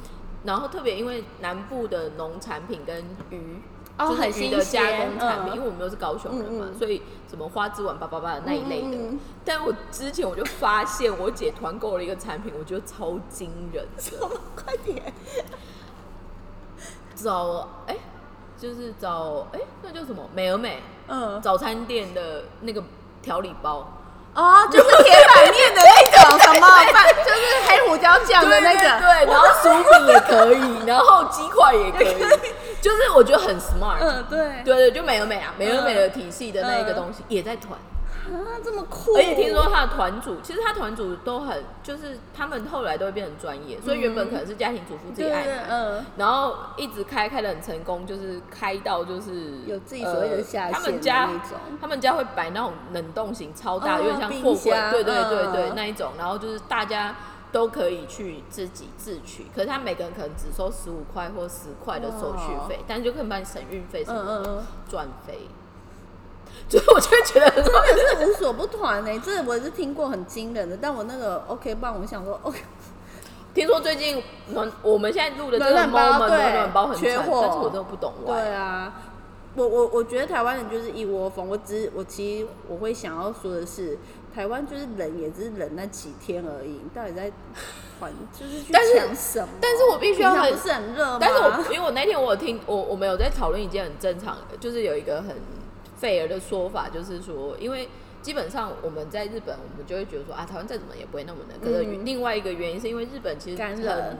[0.44, 2.98] 然后特别因为南部的农产品跟
[3.30, 3.62] 鱼。
[3.98, 8.98] 哦就是很新的加工产品，嗯因为我们又是高雄人嘛，所以什么花枝丸叭叭叭的那一类的。
[9.44, 14.28] 但我之前我就发现我姐团购了一个产品，我觉得超惊人的。
[14.56, 15.12] 快点！
[17.14, 17.96] 早哎、
[18.58, 22.82] 就是找哎、那叫什么美而美嗯，早餐店的那个
[23.20, 23.86] 调理包，
[24.34, 28.80] 哦，就是铁板面的那种 什么饭，就是黑胡椒酱的那个。
[29.00, 32.14] 对，然后薯饼也可以，然后鸡块也可以，
[32.82, 33.96] 就是我觉得很 smart。
[34.00, 34.62] 嗯，对。
[34.64, 39.14] 对对，就美而美啊，美而美的体系的那一个东西也在团，啊，这么酷！
[39.16, 51.28] 而且听说他的团主，其实他团主都很，就是他们后来都会变成专业，所以原本可能是家庭主妇自己爱买，嗯，然后一直开开的很成功，就是开到就是有自己所谓的下呃他们家
[51.80, 55.72] 他们家会摆那种冷冻型超大，哦有点像货冰柜，箱对对对对、嗯。
[55.74, 57.14] 那一种，然后就是大家
[57.52, 65.38] 都可以去自己自取，可是他每个人可能只收十五块或十块的手续费，但是就可以帮你省运费什么的嗯嗯嗯，赚飞。
[66.68, 72.58] 所以我就会觉得很真的是无所不团呢、这我是听过很惊人的，但我那个 OK 棒，我想说 OK，
[73.54, 77.40] 听说最近暖我们现在录的这个暖暖包暖暖包很惨，缺货。
[77.42, 78.92] 但是我真的不懂对啊，
[79.54, 81.48] 我我我觉得台湾人就是一窝蜂。
[81.48, 83.98] 我只我其实我会想要说的是，
[84.34, 87.30] 台湾就是冷也只是冷那几天而已，到底在
[88.00, 89.48] 还 就是去但是抢什么？
[89.60, 91.18] 但是我必须要很不是很热吗？
[91.20, 95.36] 但是我因为我那天我有听我我们有在讨论一件很正常的，就是有一个很
[96.00, 97.88] fair 的说法，就是说，因为
[98.22, 101.60] 基本上我们在日本，我们就会觉得说啊，台湾再怎么也不会那么冷。
[101.60, 104.16] 可是嗯另外一个原因是因为日本其实干冷，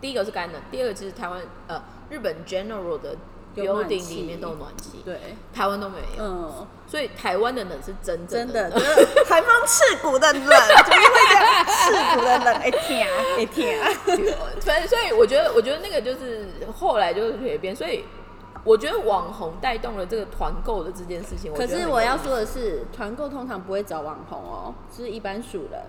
[0.00, 3.16] 第一个是干冷，第二个其实台湾呃日本 general 的
[3.62, 5.18] 有暖 building 里面都有暖气，对，
[5.54, 8.78] 台湾都没有，嗯，所以台湾的冷是真正真的的冷。
[8.78, 13.80] 就是台风刺骨的冷， 就是会这样刺骨的冷，哎天哎天，
[14.60, 18.04] 反正所以我觉得，我觉得那个就是后来就是蜕变，所以
[18.64, 21.52] 我觉得网红带动了这个团购的这件事情。
[21.54, 25.82] 可是我要说的是，团购通常不会找网红哦，是一般熟人，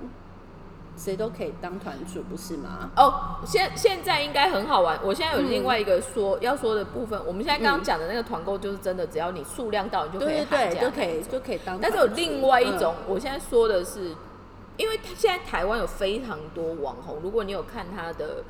[0.98, 2.90] 谁都可以当团主，不是吗？
[2.96, 5.00] 哦，现现在应该很好玩。
[5.04, 11.78] 我现在有嗯另外一个说、要说的部分，我们现在刚刚讲的那个团购就是真的，只要你数量到，你就可以对就可以就可以当。
[11.82, 14.16] 但是有另外一种，嗯我现在说的是，
[14.78, 18.44] 因为他现在台湾有非常多网红，如果你有看他的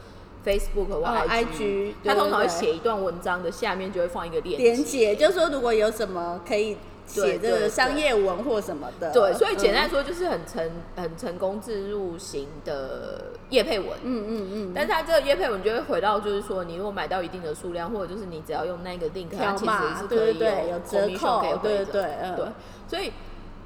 [0.45, 4.84] Facebook 或哦 IG，、他通常会写一段文章的下面就会放一个链。
[4.84, 7.70] 接，就是说如果有什么可以写这个对对对。
[7.70, 13.89] 商业文或什么的，对，所以简单嗯说就是很成很成功自入型的叶配文。
[14.04, 20.39] 嗯嗯嗯，但是它这个叶配文就会回到，就是说，你如果买到一定的数量，或者就是你只要用那个 link，它其实是可以
[20.70, 22.36] 有折扣给会员对的对嗯。
[22.36, 22.46] 对，
[22.88, 23.12] 所以，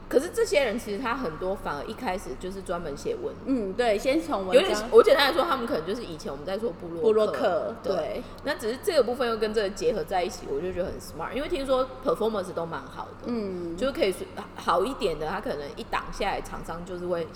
[0.09, 7.95] 可是这些人其实他很多反而一开始就是专门写文，嗯对，先从有点文章我简单来说，他们可能就是以前我们在说部落布洛克对。
[7.95, 17.27] 对，那只是这个部分又跟这个结合在一起，我就觉得很 smart，因为听说 performance 都蛮好的，嗯，就是可以是好一点的，他可能一档下来，厂商就是会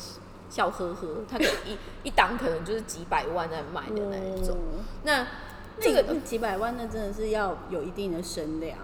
[0.49, 4.57] 笑呵呵，他可能一一档可能就是几百万在卖的那一种。
[4.73, 5.27] 嗯那
[5.79, 8.77] 这这个个几百万，那真的是要有一定的声量，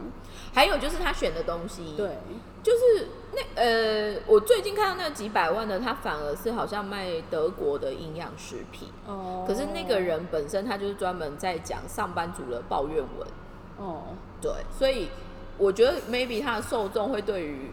[0.52, 2.17] 还有就是他选的东西，，对，
[2.61, 13.27] 就是那呃，我最近看到那个几百万的，他反而是好像卖德国的营养食品，哦，可是那个人本身他就是专门在讲上班族的抱怨文，
[13.77, 14.03] 哦，
[14.41, 15.09] 对，所以
[15.57, 17.71] 我觉得 maybe 他的受众会对于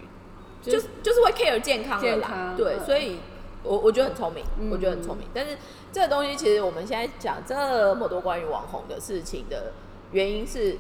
[0.63, 2.85] 就就是就是会 care 健康的啦，康对，嗯。
[2.85, 3.19] 所以
[3.63, 4.71] 我我觉得很聪明，嗯。
[4.71, 5.27] 我觉得很聪明。
[5.35, 5.57] 但是
[5.93, 9.73] 这个东西其实我们现在讲这么多关于网红的事情的
[10.13, 10.77] 原因是，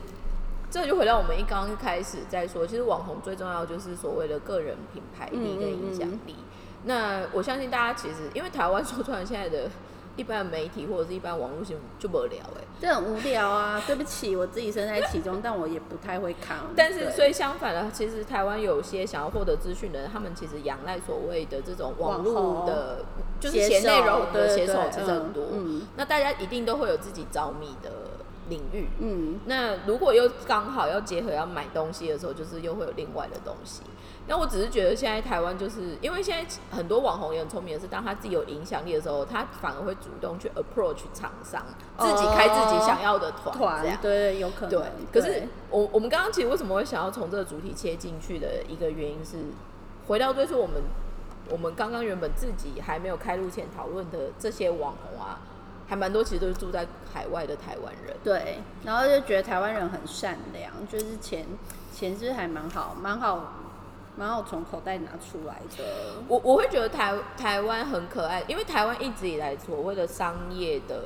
[0.76, 6.36] 这就回到我们一刚开始在说，其实网红最重要就是所谓的个人品牌力跟影响力。
[6.84, 9.70] 那我相信大家其实，因为台湾说出来现在的
[10.16, 13.82] 一般的媒体或者是一般网络新闻就不聊哎、这很无聊啊！
[13.86, 16.58] 对不起，我自己身在其中，但我也不太会看。
[16.76, 22.98] 但是，所以相反的，其实台湾有些想要获得资讯的人，他们其实仰赖所谓的这种网络的，
[23.40, 25.44] 就是写内容的写手其实很多。
[25.52, 27.90] 嗯那大家一定都会有自己着迷的
[28.48, 28.88] 领域。
[28.98, 33.82] 嗯，那如果又刚好要结合要买东西的时候，就是又会有另外的东西。
[34.28, 41.64] 那我只是觉得现在台湾就是因为现在很多网红也很聪明的是，当他自己有影响力的时候，他反而会主动去 approach 厂商，
[41.98, 43.98] 自己开自己想要的团，团。
[44.02, 44.70] 对，有可能。
[44.70, 44.82] 对，
[45.12, 49.36] 可是我我们刚刚其实为什么会想要从这个主题切进去的一个原因是，
[50.08, 50.82] 回到最初我们
[51.48, 55.38] 我们刚刚原本自己还没有开录前讨论的这些网红啊，
[55.86, 58.16] 还蛮多其实都是住在海外的台湾人。
[58.24, 61.46] 对，然后就觉得台湾人很善良，就是钱
[61.92, 63.54] 钱是还蛮好，蛮好，
[64.16, 65.84] 蛮好从口袋拿出来的。
[66.28, 71.02] 我我会觉得台台湾很可爱，因为台湾一直以来所谓的商业的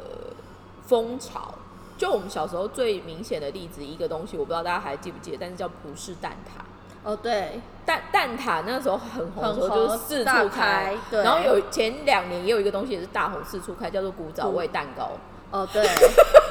[0.86, 1.54] 风潮，
[1.98, 6.62] 就我们小时候最明显的例子，一个东西我不知道大家还记不记得，但是叫葡式蛋挞。
[7.02, 15.12] 哦，对，蛋蛋挞那时候很红的时候，很红就是四处开对然后有前两年也有一个东西也是大红四处开，叫做古早味蛋糕。
[15.50, 15.84] 哦，对，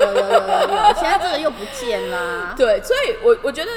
[0.02, 2.54] 有有有有有，现在这个又不见啦。
[2.58, 3.72] 对，所以我我觉得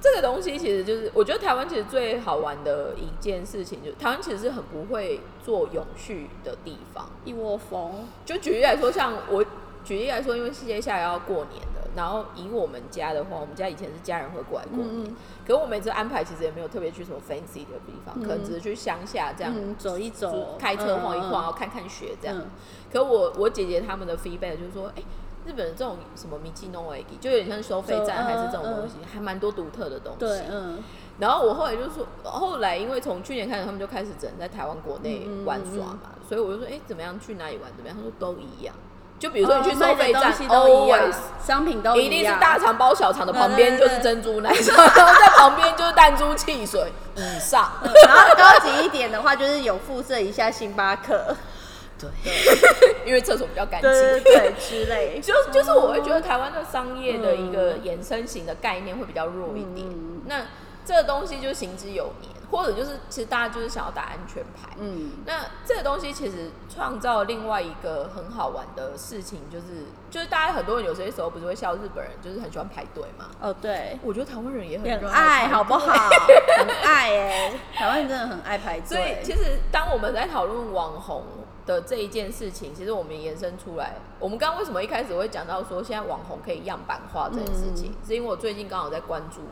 [0.00, 7.08] 这个东西其实就是，我觉得台湾其实最好玩的一件事情，就是台湾其实是很不会做永续的地方。
[7.24, 9.44] 一窝蜂，就举例来说，像我
[9.84, 19.52] 举例来说，因为接下来要过年了，然后以我们家的话，我们家以前是家人会过来过年，嗯可是我每次安排其实也没有特别去什么 fancy 的地方，可能只是去乡下这样。
[19.52, 22.36] 嗯，走一走，开车晃一晃，然后嗯，看看雪这样。
[22.38, 22.46] 嗯
[22.92, 25.02] 可我我姐姐他们的 feedback 就是说，哎、
[25.44, 30.18] 日本的这种什么米奇诺维基，就有点像收费站嗯还是这种东西，还蛮多独特的东西。
[30.20, 30.78] 对，嗯，
[31.18, 37.96] 然后我后来就说，后来因为从去年开始，他们就开始只能在台湾国内玩耍嘛，所以我就说，哎、怎么样去哪里玩怎么样？
[37.96, 38.74] 他说都一样。
[39.18, 41.00] 就比如说你去收费站、都一样。
[41.00, 47.72] Always 商品都一定是大肠包小肠的，旁边就是珍珠奶茶，然后在旁边就是弹珠汽水以上。
[48.06, 51.34] 然后高级一点的话，就是有附设一下星巴克，
[51.98, 52.10] 对，
[53.06, 53.90] 因为厕所比较干净。
[53.90, 55.18] 对之类。
[55.20, 59.86] 就就是我会觉得台湾的商业的一个衍生型的概念会比较弱一点。
[59.88, 60.20] 嗯。
[60.26, 60.42] 那
[60.84, 64.70] 这个东西就行之有年，或者就是其实大家就是想要打安全牌。
[64.78, 73.26] 嗯，那这个东西其实创造另外一个很好玩的事情，就是就是大家很多人有些时候不是会笑日本人就是很喜欢排队嘛。
[73.40, 75.92] 哦对，我觉得台湾人也很爱好不好？
[76.58, 79.16] 很爱哎，台湾人真的很爱排队所以。
[79.24, 81.24] 其实当我们在讨论网红
[81.66, 89.42] 的这一件事情，其实我们延伸出来，我们刚刚为什么一开始会讲到说现在网红可以样板化这件事情，是因为我最近刚好在关注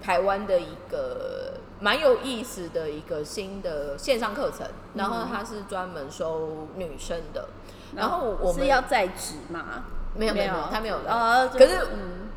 [0.00, 7.48] 台湾的一个蛮有意思的一个新的线上课程，然后它是专门收女生的，
[7.96, 9.84] 然后我们是要在职吗？
[10.14, 12.28] 没有没有他没有哦，可是嗯，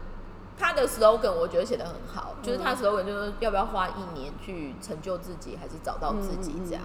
[0.57, 6.81] 他的 slogan 我觉得写的很好，就是他的 slogan 就是要不要花一年去成就自己，还是找到自己这样。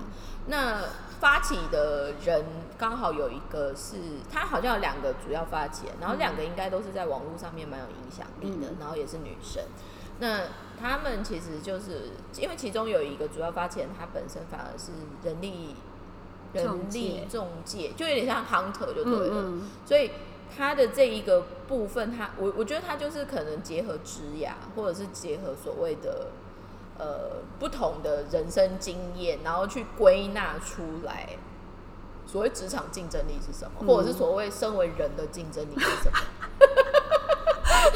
[0.49, 0.81] 那
[1.21, 2.45] 发起的人
[2.77, 3.97] 刚好有一个是，
[4.33, 8.77] 他好像有两个主要发起人，然后两个应该都是在网络上面蛮有影响力的，嗯。
[8.81, 9.63] 然后也是女生。
[10.21, 10.43] 那
[10.81, 14.93] 他们其实就是因为其中有一个主要发起人，他本身反而是
[15.25, 15.75] 人力
[16.53, 19.43] 人力中介，就有点像 hunter 就对了。
[19.47, 20.11] 嗯所以
[20.55, 26.29] 他的这一个部分，他我我觉得他就是可能结合职涯，或者是结合所谓的
[26.99, 31.31] 呃不同的人生经验，然后去归纳出来
[32.27, 36.19] 所谓职场竞争力是什么，嗯或者是所谓身为人的竞争力是什么。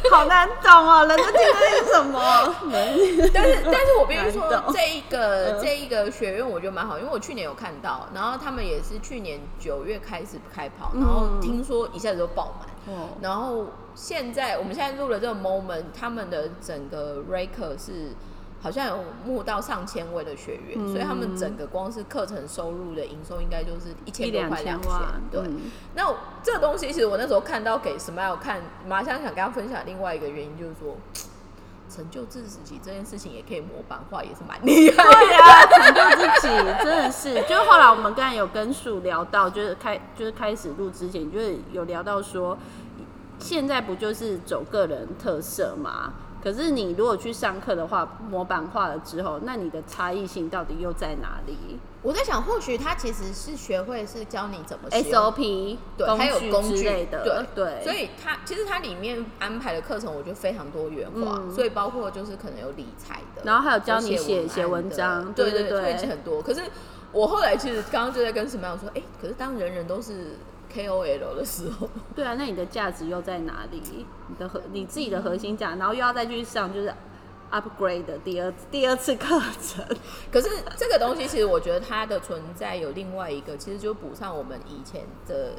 [0.10, 2.54] 好难懂哦，人的竞争力是什么？
[3.32, 12.68] 但是， 但是我必须说这一个嗯这一个学院我觉得蛮好，因为我去年有看到，然后他们也是去年九月开始开跑，然后嗯听说一下子就爆满。
[12.94, 18.12] 哦，然后现在我们现在录了这个 moment，他们的整个 Raker 是
[18.64, 24.90] 好像有募到上千位的学员，嗯所以他们整个光是课程收入的营收应该就是一千多块两千。
[25.30, 30.96] 对，嗯那我这个东西其实我那时候看到给 Smile 看，马上想跟他分享另外一个原因，就是说。
[31.86, 35.10] 成就自己这件事情也可以模板化，也是蛮厉害的。
[35.12, 42.58] 对啊，成就自己真的是， 就是后来我们刚才有跟树聊到，就是开就是开始录之前，就是有聊到说，
[43.38, 46.14] 现在不就是走个人特色嘛？
[46.44, 51.56] 可是你如果去上课的话，模板化了之后，那你的差异性到底又在哪里
[52.02, 66.42] 我在想，或许他其实是学会是教你怎么？SOP 对，还有工具之类的，对对，所以它其实它里面安排的课程，我觉得非常多元化，嗯所以包括就是可能有理财的，然后还有教你写有写文文章对对对很多。
[66.42, 66.60] 可是
[67.10, 70.36] 我后来其实刚刚就在跟什么样说，哎、可是当人人都是
[70.74, 73.80] KOL 的时候， 对啊，那你的价值又在哪里？
[74.28, 76.92] 你的核你自己的核心价，然后又要再去上就是
[77.52, 79.84] upgrade 的第二第二次课程。
[80.32, 85.52] 可是这个东西其实我觉得它的存在有另外一个，其实就补上我们以前的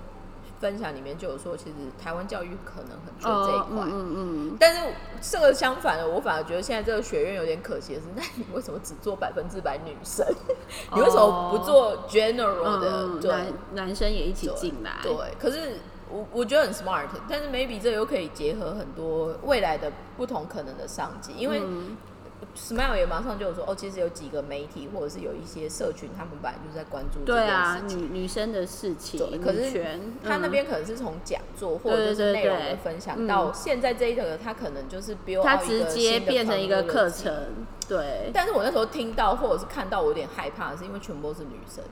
[0.66, 3.86] 分享里面就有说，其实台湾教育可能很缺这一块。
[3.86, 4.16] 嗯嗯
[4.50, 4.82] 嗯，但是
[5.22, 10.26] 这个相反的，我反而觉得现在这个学院有点可惜的是，那你为什么只做百分之百女生？
[10.96, 12.90] 你为什么不做 general 的？
[13.04, 14.98] 嗯男男生也一起对进来。
[15.04, 15.78] 对，可是
[16.10, 21.96] 我我觉得很 smart，但是 maybe 这又可以结合很多未来的不同可能的商机，因为嗯
[22.56, 37.34] Smile 也马上就有说，哦，其实有几个媒体或者是有一些社群，他们本来就在关注这件对啊，女女生的事情对，，可是他那嗯边可能是从讲座或者是内容的分享嗯到现在这一个，他可能就是 out 一直接变成一个课程。
[37.88, 41.84] 对，但是我那时候听到或者是看到，我有点害怕，是因为全部都是女生，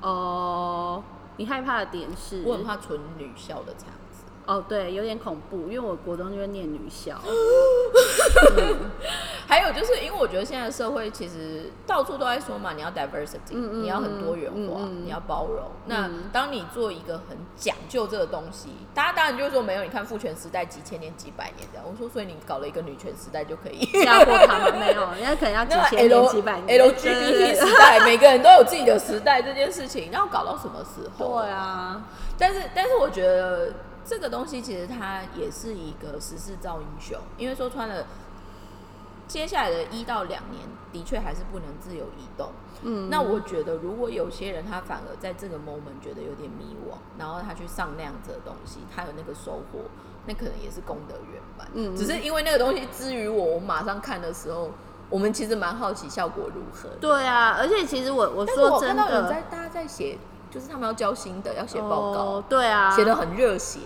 [0.00, 1.02] 哦，
[1.36, 2.42] 你害怕的点是？
[2.44, 4.01] 我很怕纯女校的场子。
[4.44, 7.16] 哦，对，有点恐怖，因为我国中就会念女校。
[9.46, 15.70] 还有就是因为我觉得现在社会其实到处都在说嘛，你要 diversity，、你要很多元化，你要包容。
[15.86, 21.84] 那嗯当你做一个很讲究这个东西，大家当然就是说没有，你看父权时代几千年、几百年这样。
[21.86, 23.80] 我说，所以你搞了一个女权时代就可以。
[24.04, 26.80] 压过他们没有，人家可能要几那千年、几百年。
[26.80, 31.42] LGBT 时代，每个人都有自己的时代这件事情，要搞到什么时候？
[31.42, 32.02] 对啊，
[32.38, 33.70] 但是，但是我觉得
[34.04, 38.06] 这个东西其实它也是一个时势造英雄，因为说穿了，
[39.26, 40.62] 接下来的一到两年
[40.92, 42.50] 的确还是不能自由移动。
[42.84, 49.78] 嗯，那我觉得，如果有些人他反而在这个 moment 觉得有点迷惘，然后他去上那样子的东西，他有那个收获，
[50.26, 51.68] 那可能也是功德圆满。
[51.74, 54.68] 嗯只是因为那个东西之于我，我马上看的时候，
[55.08, 56.88] 我们其实蛮好奇效果如何。
[57.00, 60.18] 对啊，而且其实我我说真看到有的，在大家在写，
[60.52, 63.80] 就是他们要交新的，要写报告哦，，对啊，写的很热血。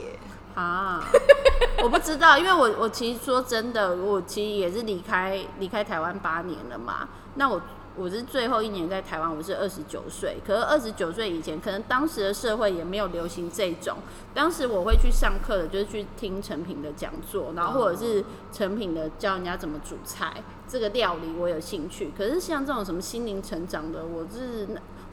[0.57, 1.05] 啊，
[1.85, 7.07] 我不知道，因为我我其实说真的，我其实也是离开离开台湾八年了嘛。
[7.35, 7.61] 那我
[7.95, 10.39] 我是最后一年在台湾，我是二十九岁。
[10.47, 13.99] 可是二十九岁以前，可能当时的社会也没有流行这种。
[14.33, 22.13] 当时我会去上课的，就是去听成品的讲座，然后或者是成品的教人家怎么煮菜，这个料理我有兴趣。
[22.17, 24.67] 可是像这种什么心灵成长的，我是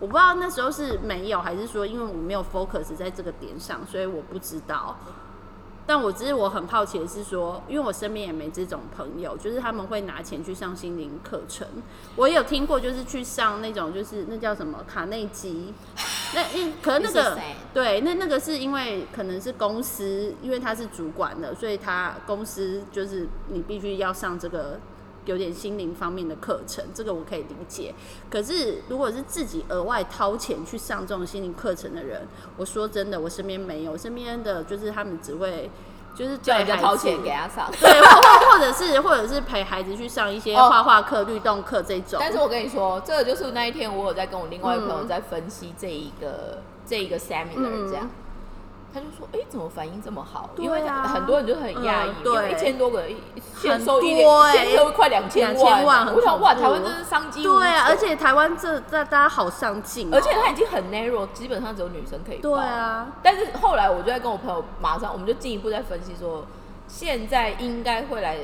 [0.03, 4.97] 我不知道那时候是没有，还是说因为我没有 focus 在这个点上，所以我不知道。
[5.85, 11.65] 但我只是我很好奇的是说，因为我身边也没这种朋友，就是他们会拿钱去上心灵课程。
[12.17, 15.73] 我也有听过，就是去上那种就是那叫什么卡内基，
[16.35, 17.39] 那因可能那个
[17.73, 24.77] 对，那那个是因为可能是公司，因为他是主管的，所以他公司就是你必须要上这个
[25.25, 27.93] 有点心灵方面的课程，这个我可以理解。
[28.29, 35.69] 可是如果是自己额外掏钱去上这种心灵课程的人，我说真的，我身边没有，身边的就是他们只会
[36.15, 37.71] 就是叫人家掏钱给他上。
[37.79, 42.19] 对，或或或者是或者是陪孩子去上一些哦画画课、律动课这种。
[42.19, 48.09] 但是我跟你说，这个就是那一天我有在跟我另外一个朋友嗯在分析这一个、这一个 seminar 这样。
[48.93, 50.49] 他就说：“哎、怎么反应这么好？
[50.57, 52.35] 因为很多人就很讶异，嗯对。
[52.35, 53.17] 因为一千多个一
[53.59, 54.15] 现很收一
[54.51, 62.41] 现收快两千2000万我想哇，台湾真是商机无对啊，而且台湾这大大家好上进、哦，而且它已经很 narrow，基本上只有女生可以报。
[62.41, 66.45] 对啊，但是后来我就在跟我朋友马上，我们就进一步在分析说，
[66.87, 68.37] 现在应该会来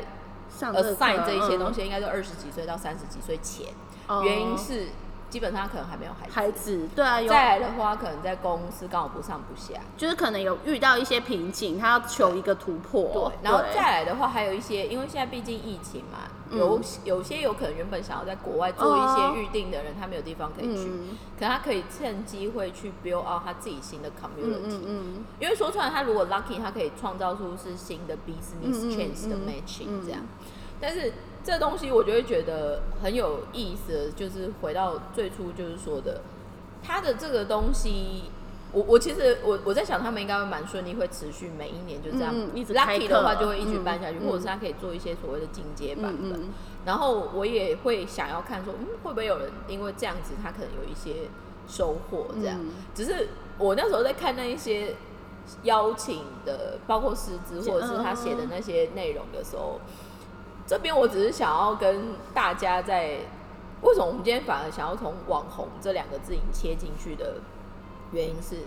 [0.60, 3.68] assign 这一些东嗯西，应该就二十几岁到三十几岁前。
[4.08, 4.24] 哦。
[4.24, 4.88] 原因是
[5.30, 6.32] 基本上他可能还没有孩子。
[6.34, 7.30] 孩子，对啊，有。
[7.30, 9.80] 再来的话，可能在公司刚好不上不下。
[9.96, 16.60] 就是可能有遇到一些瓶颈，他要求一个突破，对，然后再来的话，还有一些，因为现在毕竟疫情嘛，嗯。
[16.60, 21.18] 有有些有可能原本想要在国外做一些预定的人，他没有地方可以去，嗯。
[21.40, 24.82] 可他可以趁机会去 build out 他自己新的 community。
[25.40, 29.48] 因为说出来，他如果 lucky，他可以创造出是新的 business chance 的嗯。
[29.48, 30.02] matching 嗯。
[30.06, 30.22] 这样。
[30.82, 36.22] 但是这东西我就会觉得很有意思，就是回到最初就是说的，
[36.84, 38.24] 他的这个东西。
[38.72, 42.32] 我我其实我我在想，他们应该会蛮顺利，会持续每一年就这样。
[42.32, 46.34] 嗯嗯一直开 lucky 的话就会一直办下去，或者是他可以做一些所谓的进阶版本。
[46.34, 46.50] 嗯嗯
[46.86, 51.28] 然后我也会想要看说，嗯，会不会有人因为这样子，他可能有一些
[51.68, 52.60] 收获这样。
[52.62, 54.96] 嗯只是我那时候在看那一些
[55.64, 59.82] 邀请的，包括师资或者是他写的那些内容的时候，
[60.70, 63.18] 这边我只是想要跟大家在，
[63.82, 67.38] 为什么我们今天反而想要从网红这两个字引切进去的
[68.12, 68.58] 原因是。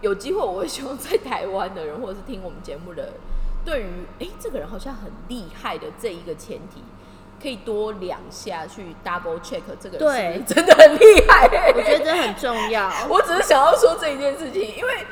[0.00, 3.12] 有机会，我会希望在台湾的人，或者是听我们节目的人，
[3.62, 3.86] 对于
[4.20, 6.82] 诶这个人好像很厉害的这一个前提，
[7.40, 12.90] 可以多两下去 double check 这个对真的很厉害、我觉得这很重要。
[13.10, 15.06] 我只是想要说这一件事情，因为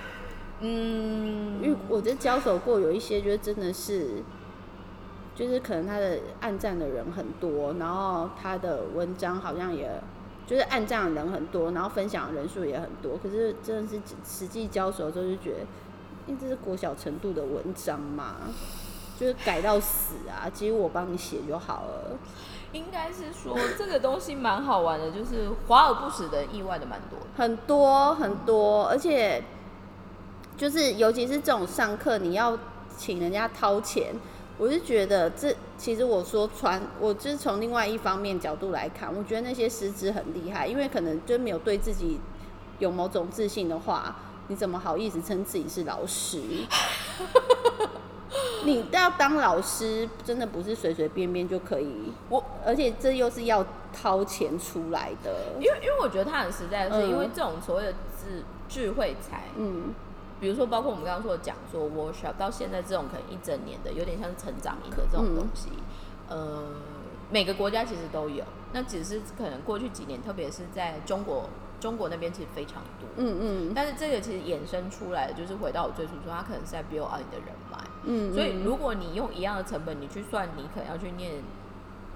[0.61, 4.25] 嗯，因为我这交手过有一些，就是真的是，
[5.39, 9.89] 就是可能他的暗赞的人很多，然后他的文章好像也
[10.49, 15.59] 就是暗赞的人很多，然后分享的人数也很多，可是真的是实际交手的时候就觉得，
[16.27, 18.35] 因为这是国小程度的文章嘛，
[19.17, 22.19] 就是改到死啊，其实我帮你写就好了。
[22.73, 27.27] 应该是说这个东西蛮好玩的，就是华而不实的人意外的蛮多的。
[27.37, 29.45] 很多很多，而且
[30.57, 32.59] 就是尤其是这种上课，你要
[32.97, 34.15] 请人家掏钱，
[34.59, 42.19] 我是觉得这其实我说穿，我就是从另外一方面角度来看，我觉得那些师资很厉害，因为可能就没有对自己
[42.81, 44.17] 有某种自信的话，
[44.49, 46.41] 你怎么好意思称自己是老师？
[48.65, 55.63] 你要当老师，真的不是随随便便就可以，我而且这又是要掏钱出来的因。
[55.63, 59.95] 为因为我觉得他很实在，是嗯因为这种所谓的智智慧财，嗯，
[60.41, 65.69] 比如说包括我们刚刚说的讲说 workshop，到现在这种可能一整年的，有点像成长营的这种东西，
[66.29, 66.65] 呃，
[67.31, 71.49] 每个国家其实都有，那只是可能过去几年，特别是在中国，
[71.81, 73.73] 中国那边其实非常多，嗯嗯。
[73.75, 77.79] 但是这个其实衍生出来的，就是回到我最初说，它可能是在 build up 你的人脉。
[78.05, 81.33] 嗯，所以如果你用一样的成本，你去算，你可能要去念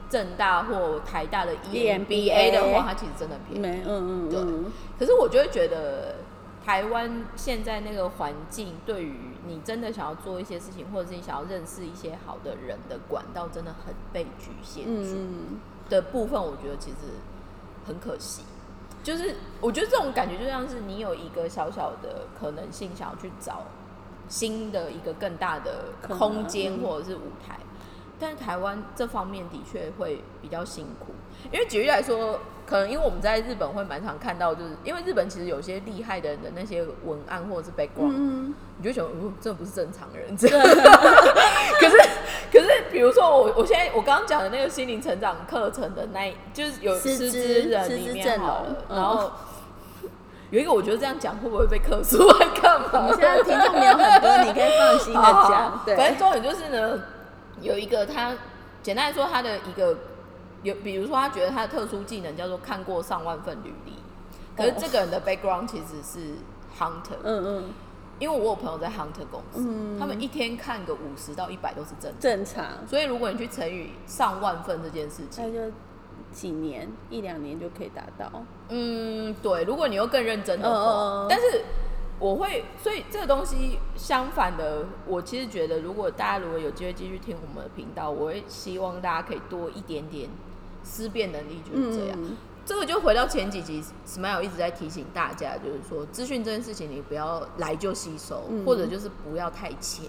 [0.08, 3.60] 正大或台大的 EMBA 的话，它其实真的很便宜。
[3.60, 4.40] 没，嗯嗯对。
[4.40, 6.16] 嗯，可是我就会觉得，
[6.64, 15.14] 台湾现在那个环境，对于你真的想要做一些事情，或者是你想要认识一些好的人的管道，真的很被局限住。
[15.14, 15.60] 嗯。
[15.90, 16.96] 的部分，我觉得其实
[17.86, 18.42] 很可惜。
[19.02, 23.62] 就是我觉得这种感觉就像是你有一个小小的可能性，想要去找
[24.28, 27.58] 新的一个更大的空间嗯或者是舞台，
[28.22, 31.12] 但是台湾这方面的确会比较辛苦。
[31.50, 40.34] 因为举例来说，可能因为我们在日本会蛮常看到，就是因为日本其实有些厉害的人的那些文案或者是 background，、嗯你就觉得，哦，这不是正常人。
[40.38, 41.96] 这样可是，
[42.52, 49.32] 可是，比如说我，我现在我刚刚讲的那个心灵成长课程的那一，就是有师师资资人里面好了然后
[50.50, 52.88] 有一个我觉得这样讲会不会被克诉来干嘛？
[52.92, 57.02] 我们现在听众没有很多，你可以放心的讲好，对，反正重点就是呢，
[57.62, 58.34] 有一个他
[58.82, 59.96] 简单来说，他的一个
[60.62, 63.92] 有，比如说他觉得他的特殊技能叫做看过上万份履历，
[64.56, 66.34] 可是这个人的 background 其实是
[66.78, 67.64] hunter，、嗯嗯，
[68.18, 69.98] 因为我有朋友在 hunter 公司，嗯。
[69.98, 75.72] 他们一天看个五十到一百都是正常，正常，所以如果你去乘以上万份这件事情，那就
[76.32, 78.30] 几年一两年就可以达到。
[78.68, 81.26] 嗯，对，如果你又更认真的话，嗯嗯嗯。
[81.28, 81.62] 但是
[82.22, 90.30] 我会，所以这个东西相反的，我其实觉得，如果大家如果有机会继续听我们的频道，我会希望大家可以多一点点
[90.84, 92.16] 思辨能力，就是这样。
[92.22, 100.04] 嗯，这个就回到前几集，Smile 一直在提醒大家，就是说资讯这件事情，你不要来就吸收，嗯或者就是不要太浅，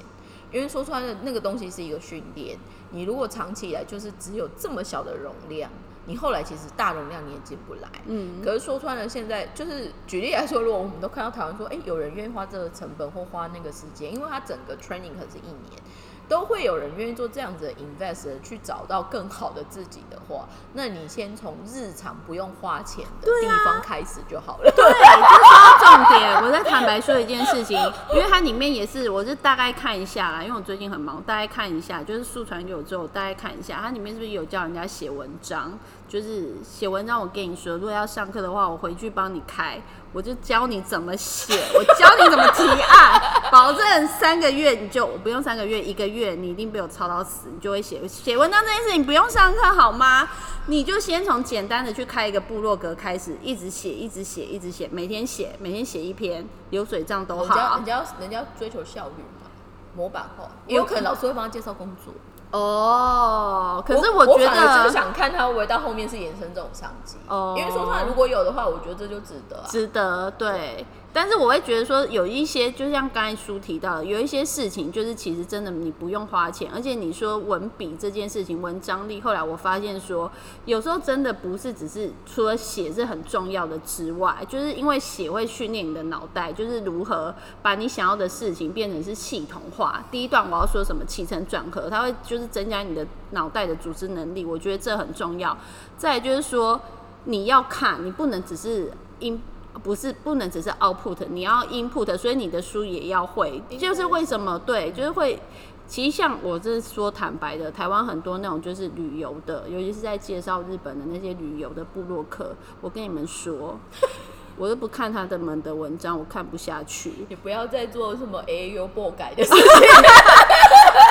[0.51, 2.59] 因为说穿了，那个东西是一个训练。
[2.91, 5.71] 你如果长期以来就是只有这么小的容量，
[6.05, 7.89] 你后来其实大容量你也进不来。
[8.07, 15.81] 嗯可是说穿了，现在就是举例来说，如果我们都看到台湾说，哎、有人愿意花这个成本或花那个时间，因为它整个 training 可能是一年，
[16.27, 24.71] 都会有人愿意做这样子的 invest 去找到更好的自己的话，那你先从日常不用花钱的地方开始就好了。
[24.71, 27.77] 对，就说到重点，我在坦白说一件事情，
[28.13, 35.77] 因为它里面也是，我是大概看一下啦，因为我最近很忙，大概看一下，就是速传给我之后，我大概看一下，它里面是不是有教人家写文章？
[36.07, 39.81] 就是写文章，我跟你说，如果要上课的话，我回去帮你开，
[40.11, 43.19] 我就教你怎么写， 我教你怎么提案，
[43.51, 50.29] 保证三个月你就我不用三个月，一个月你一定被我抄到死，你就会写写文章这件事情不用上课好吗？
[50.67, 57.85] 你就先从简单的去开一个部落格开始，一直写，一直写，一直写，每天写，每天写一篇，流水账都好人家人。
[57.85, 59.49] 家要人家要追求效率嘛，
[59.95, 62.13] 模板化，也有可能老师会帮他介绍工作。
[62.53, 67.17] 哦，可是我觉得就是想看他会不会到后面是衍生这种商机。
[67.27, 69.63] 哦因为说实话如果有的话，我觉得这就值得啊。
[69.67, 70.85] 值得，对。
[71.15, 80.31] 但是我会觉得说，有一些就像刚才书提到的，有一些事情就是其实真的你不用花钱，而且你说文笔这件事情，文章力，后来我发现说，
[80.65, 90.03] 有时候真的不是只是除了写是很重要的之外，就是因为写会训练你的脑袋，就是如何把你想要的事情变成是系统化。
[90.09, 95.55] 第一段我要说什么起承转合，它会就是增加你的脑袋的组织能力，我觉得这很重要。
[95.95, 96.81] 再就是说，
[97.25, 99.39] 你要看，你不能只是因。
[99.81, 103.61] 不是不能只是 output，你要 input，所以你的书也要会。
[103.79, 105.39] 就是为什么对，就是会
[105.87, 113.77] 其实像我这说坦白的，台湾很多那种就是旅游的，尤其是在介绍日本的那些旅游的部落客，我跟你们说，
[114.57, 117.11] 我都不看他的们的文章，我看不下去。
[117.27, 119.61] 你不要再做什么 A U 不改的 事情。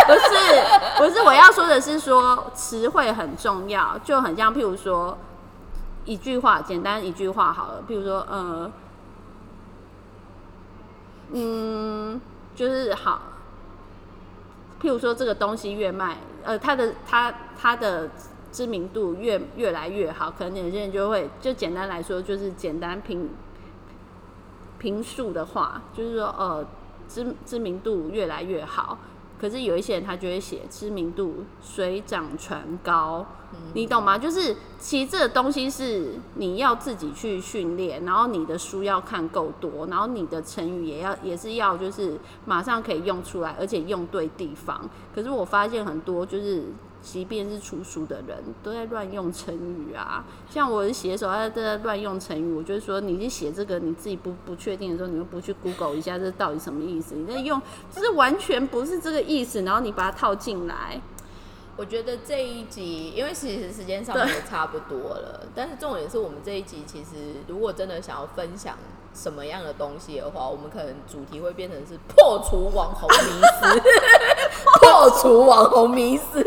[0.07, 5.17] 不是，不是，我要说的是说词汇很重要，就很像譬如说
[6.05, 8.73] 一句话，简单一句话好了，譬如说，呃，
[11.33, 12.21] 嗯，
[12.55, 13.23] 就是好，
[14.81, 18.11] 譬如说这个东西越卖，呃，它的它它的
[18.51, 23.31] 知名度越越来越好，可能有些人就会就简单来说，就是简单评
[24.79, 26.67] 评述的话，就是说，呃，
[27.09, 28.99] 知知名度越来越好。
[29.43, 33.27] 可是有一些人他就会写知名度水涨船高，
[33.75, 34.17] 你懂吗？
[34.17, 44.89] 就是其实这个东西是你要自己去训练，然后你的书要看够多，然后你的成语也要也是要就是马上可以用出来，而且用对地方。
[45.13, 46.67] 可是我发现很多就是。
[47.03, 57.17] 即便是出书的人都在乱用成语啊，像我写手他都在乱用成语，我就说你去写这个你自己不不确定的时候，你又不去 Google 一下这到底什么意思？
[57.17, 61.01] 你在用，就是完全不是这个意思，然后你把它套进来。
[61.77, 68.77] 我觉得这一集，因为其实时间上也差不多了，但是重点是我们这一集其实如果真的想要分享。
[69.15, 73.83] 什么样的东西的话，我们可能主题会变成是破除网红迷思，
[74.81, 76.43] 破除网红迷思。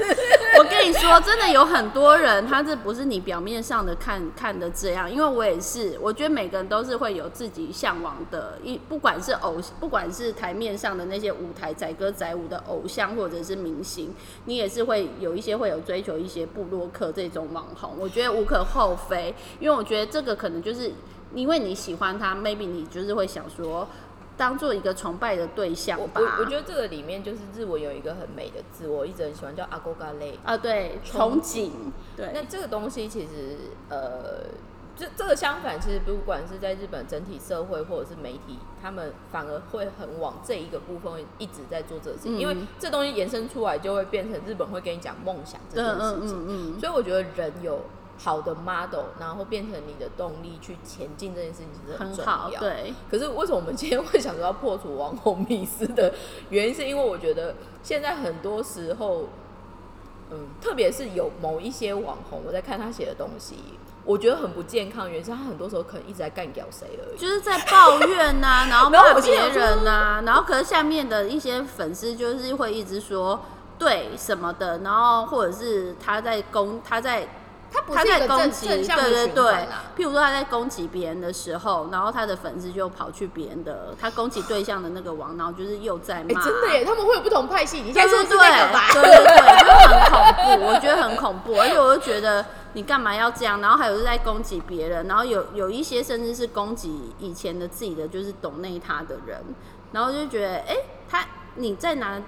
[0.78, 14.14] 跟你说，真的有很多人，他这不是你表面上的看看的这样，因为我也是，我觉得每个人都是会有自己向往的，一不管是偶，不管是台面上的那些舞台载歌载舞的偶像，或者是明星，
[14.46, 20.92] 你也是会有一些会有追求一些布洛克这种网红，我觉得无可厚非，因为我觉得这个可能就是。
[21.34, 23.86] 因为你喜欢他，maybe 你就是会想说，
[24.38, 26.22] 当做一个崇拜的对象吧。
[26.22, 31.72] 我我觉得这个里面就是日文有一个很美的字，我一直很喜欢叫阿 g 嘎 g 啊，对，憧憬。
[32.18, 33.58] 对，那这个东西其实
[33.90, 34.44] 呃，
[34.98, 46.38] 这这个相反，其实不管是在日本整体社会或者是媒体，他们反而会很往这一个部分一直在做这个事情，因为这东西延伸出来就会变成日本会跟你讲梦想这件事情。
[46.38, 46.80] 嗯嗯嗯。
[46.80, 47.80] 所以我觉得人有。
[48.18, 52.60] 好的 model，然后变成你的动力去前进这件事情其实很重要。
[52.62, 52.94] 对。
[53.12, 56.14] 可是为什么我们今天会想说要破除网红迷思的
[56.50, 59.28] 原因，是因为我觉得现在很多时候，
[60.32, 63.56] 嗯，特别是有某一些网红，我在看他写的东西，
[64.06, 65.10] 我觉得很不健康。
[65.10, 73.42] 原因是他很多时候可能一直在干掉谁而已，就是在抱怨呐，然后骂别人呐，然后可是下面的一些粉丝就是会一直说
[73.78, 77.28] 对什么的，然后或者是他在攻他在。
[77.72, 79.54] 他在攻击，对对对，
[79.98, 86.42] 譬如说他在攻击别人的时候，然后他的粉丝就跑去别人的他攻击对象的那个网，然后就是又在骂。
[86.42, 93.60] 真的耶，他们会有不同派系，你现在说对对对对，就很恐怖，我觉得很恐怖，而且我就觉得你干嘛要这样？
[93.62, 99.42] 然后还有是在攻击别人，然后有有一些甚至是攻击以前的自己的就是懂内他的人，
[99.92, 100.78] 然后就觉得哎，
[101.10, 102.22] 他你在拿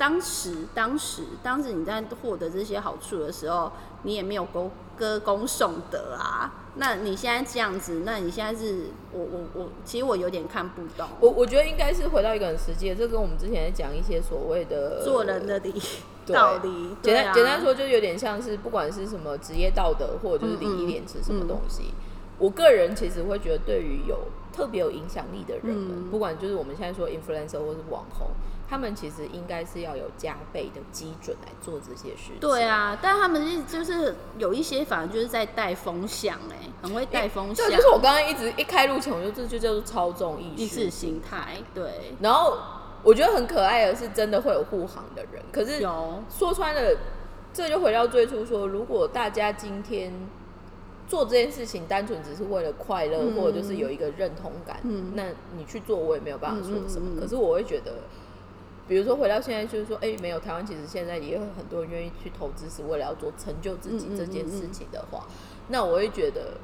[0.00, 3.70] 当时当时当时你在获得这些好处的时候，
[4.04, 4.70] 你也没有歌。
[4.96, 11.08] 歌功颂德啊，那你现在这样子，那你现在是我我我，其实我有点看不懂。
[11.20, 15.72] 我我觉得应该是回到一个很实际的，这跟我们之前在讲一些所谓的做人的理
[16.30, 21.94] 道理，简单简单说，就有点像是不管是什么职业道德，或者就是礼义廉耻什么东西。
[22.36, 24.18] 我个人其实会觉得，对于有
[24.52, 28.28] 特别有影响力的人们，不管就是我们现在说 influencer 或是网红。
[28.70, 32.38] 他们其实应该是要有加倍的基准来做这些事情。
[32.38, 37.56] 对啊，但他们是就是有一些反而就是在带风向，哎，很会带风向。
[37.56, 41.56] 这就是我刚刚一直一开路前，我就这就叫做操纵意识形态。
[41.74, 42.14] 对。
[42.20, 42.56] 然后
[43.02, 45.42] 我觉得很可爱的是，真的会有护航的人。
[45.50, 46.96] 可是说穿了，
[47.52, 50.12] 这就回到最初说，如果大家今天
[51.08, 54.80] 做这件事情，单纯只是为了快乐，或者就是有一个认同感，
[55.14, 55.24] 那
[55.56, 57.20] 你去做，我也没有办法说什么。
[57.20, 57.94] 可是我会觉得。
[58.90, 65.28] 比如说回到现在，就是说，哎，没有台湾，其实现在也有很多人愿意去投资，是为了要做成就自己这件事情的话，
[65.68, 66.54] 那我会觉得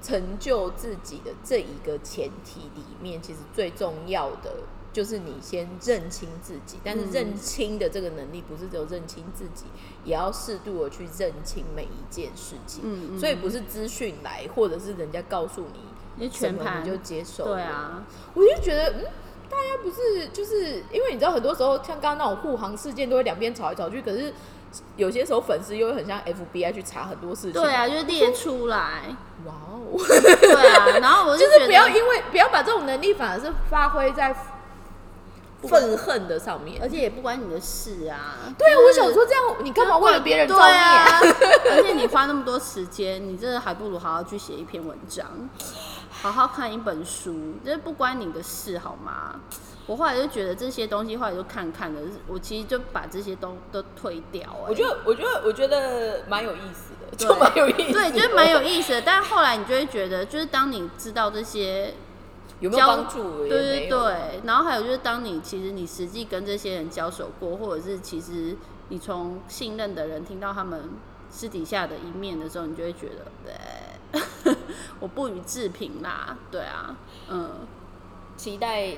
[0.00, 4.58] 成就自己的这一个前提里面，其实最重要的
[4.92, 6.78] 就是你先认清自己。
[6.84, 9.64] 但是认清的这个能力，不是只有认清自己，
[10.04, 12.84] 也要适度的去认清每一件事情。
[12.84, 13.18] 嗯嗯。
[13.18, 15.80] 所以不是资讯来，或者是人家告诉你，
[16.14, 17.46] 你全盘你就接受。
[17.46, 19.04] 对啊，我就觉得，嗯。
[19.52, 24.00] 大家不是就是因为你知道，很多时候像刚刚那种护航事件，都会两边吵来吵去。
[24.00, 24.32] 可是
[24.96, 27.52] 有些时候粉丝又会很像 FBI 去查很多事情。
[27.52, 29.14] 对啊，就是列出来。
[29.44, 29.98] 哇哦！
[29.98, 34.34] 对啊，然后我就是不要因为不要把这种能力反而是发挥在
[35.62, 36.80] 愤恨的上面。
[36.80, 38.36] 而且也不关你的事啊。
[38.56, 40.78] 对啊，就是我想说这样，你干嘛为了别人造对孽？
[40.78, 41.20] 啊？
[41.72, 45.26] 而且你花那么多时间，你真的还不如好好去写一篇文章，
[46.22, 49.40] 好好看一本书，这不关你的事好吗？
[49.88, 54.68] 我后来就觉得这些东西，后来就看看了，我其实就把这些都都退掉、欸。
[54.68, 59.02] 我觉得，我觉得，我觉得蛮有意思的，对就蛮有意思的，对，就是蛮有意思的。
[59.02, 61.92] 但是后来你就会觉得，就是当你知道这些
[62.60, 63.42] 有没有帮助？
[63.42, 68.56] 也对对对，然后还有就是，当你其实你实际跟这些人交手过，或者是其实
[68.90, 70.90] 你从信任的人听到他们
[71.28, 73.52] 私底下的一面的时候，你就会觉得，对，
[75.00, 76.36] 我不予置评啦。
[76.50, 76.94] 对啊，
[77.28, 77.50] 嗯，
[78.36, 78.94] 期待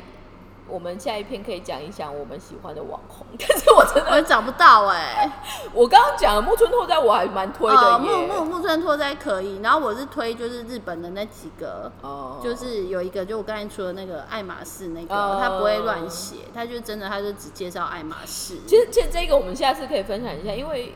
[0.67, 3.27] 我们下一篇可以讲一讲我们喜欢的网红。
[3.39, 5.31] 但是我真的，我找不到哎、
[5.75, 8.27] 我刚刚讲的木村拓哉，我还蛮推的哦，木耶。
[8.27, 11.93] 木木村拓哉可以，然后我是推就是日本的那几个。
[12.01, 18.59] 哦就是有一个，就我刚才说的那个爱马仕那个，哦他不会乱写，他就真的他就只介绍爱马仕。
[18.67, 20.95] 其实，其实这个我们下次可以分享一下，因为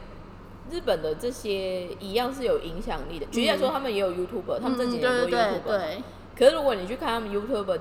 [0.70, 3.26] 日本的这些一样是有影响力的。
[3.26, 6.02] 举例来说，他们也有 YouTuber，、他们这几嗯年都有对对 YouTuber，、对对，
[6.36, 7.80] 可是如果你去看他们 YouTuber，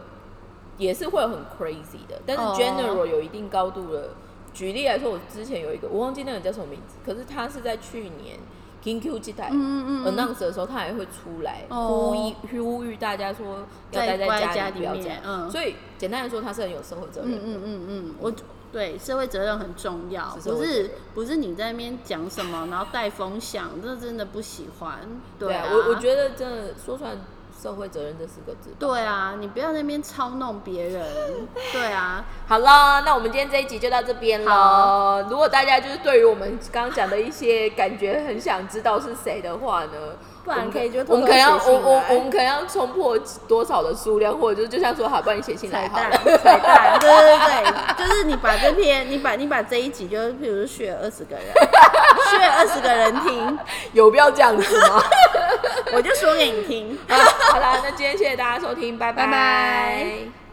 [0.78, 4.10] 也是会有很 crazy 的，但是哦 general 有一定高度的。
[4.54, 8.40] 举例来说，我之前有一个，我忘记那个叫什么名字，可是他是在去年
[8.84, 13.60] KingQ 机台嗯嗯嗯 announce 的时候，他还会出来哦呼吁呼吁大家说
[13.92, 15.04] 要待在家家里，不要这样。
[15.04, 17.38] 里面嗯所以简单来说，他是很有社会责任的。
[17.38, 18.34] 嗯嗯嗯嗯，我
[18.72, 25.00] 对社会责任很重要，是不是不是你在那边讲什么，然后带风向，这真的不喜欢。
[25.40, 27.12] 对啊，我我觉得真的说出来
[27.60, 28.70] 社会责任这四个字。
[28.78, 31.06] 对啊，你不要在那边操弄别人。
[31.72, 35.22] 对啊， 好了，那我们今天这一集就到这边了好。
[35.24, 39.92] 如果大家就是对于我们刚刚讲的一些感觉很想知道是谁的话呢，
[40.48, 43.20] 不然可以就我们可能要我我我们可能要冲破
[43.50, 46.38] 多少的数量，或者就就像说好，帮你写信来彩蛋好了。
[46.40, 47.74] 彩蛋，对对对，
[48.08, 51.46] 就是你把这篇，你把你把这一集，就是譬如学二十个人，
[52.32, 53.60] 学二十个人听，
[53.92, 55.04] 有必要这样子吗？
[55.92, 56.98] 我就说给你听。
[57.10, 57.18] 好
[57.52, 60.47] 好啦，那今天谢谢大家收听，拜拜拜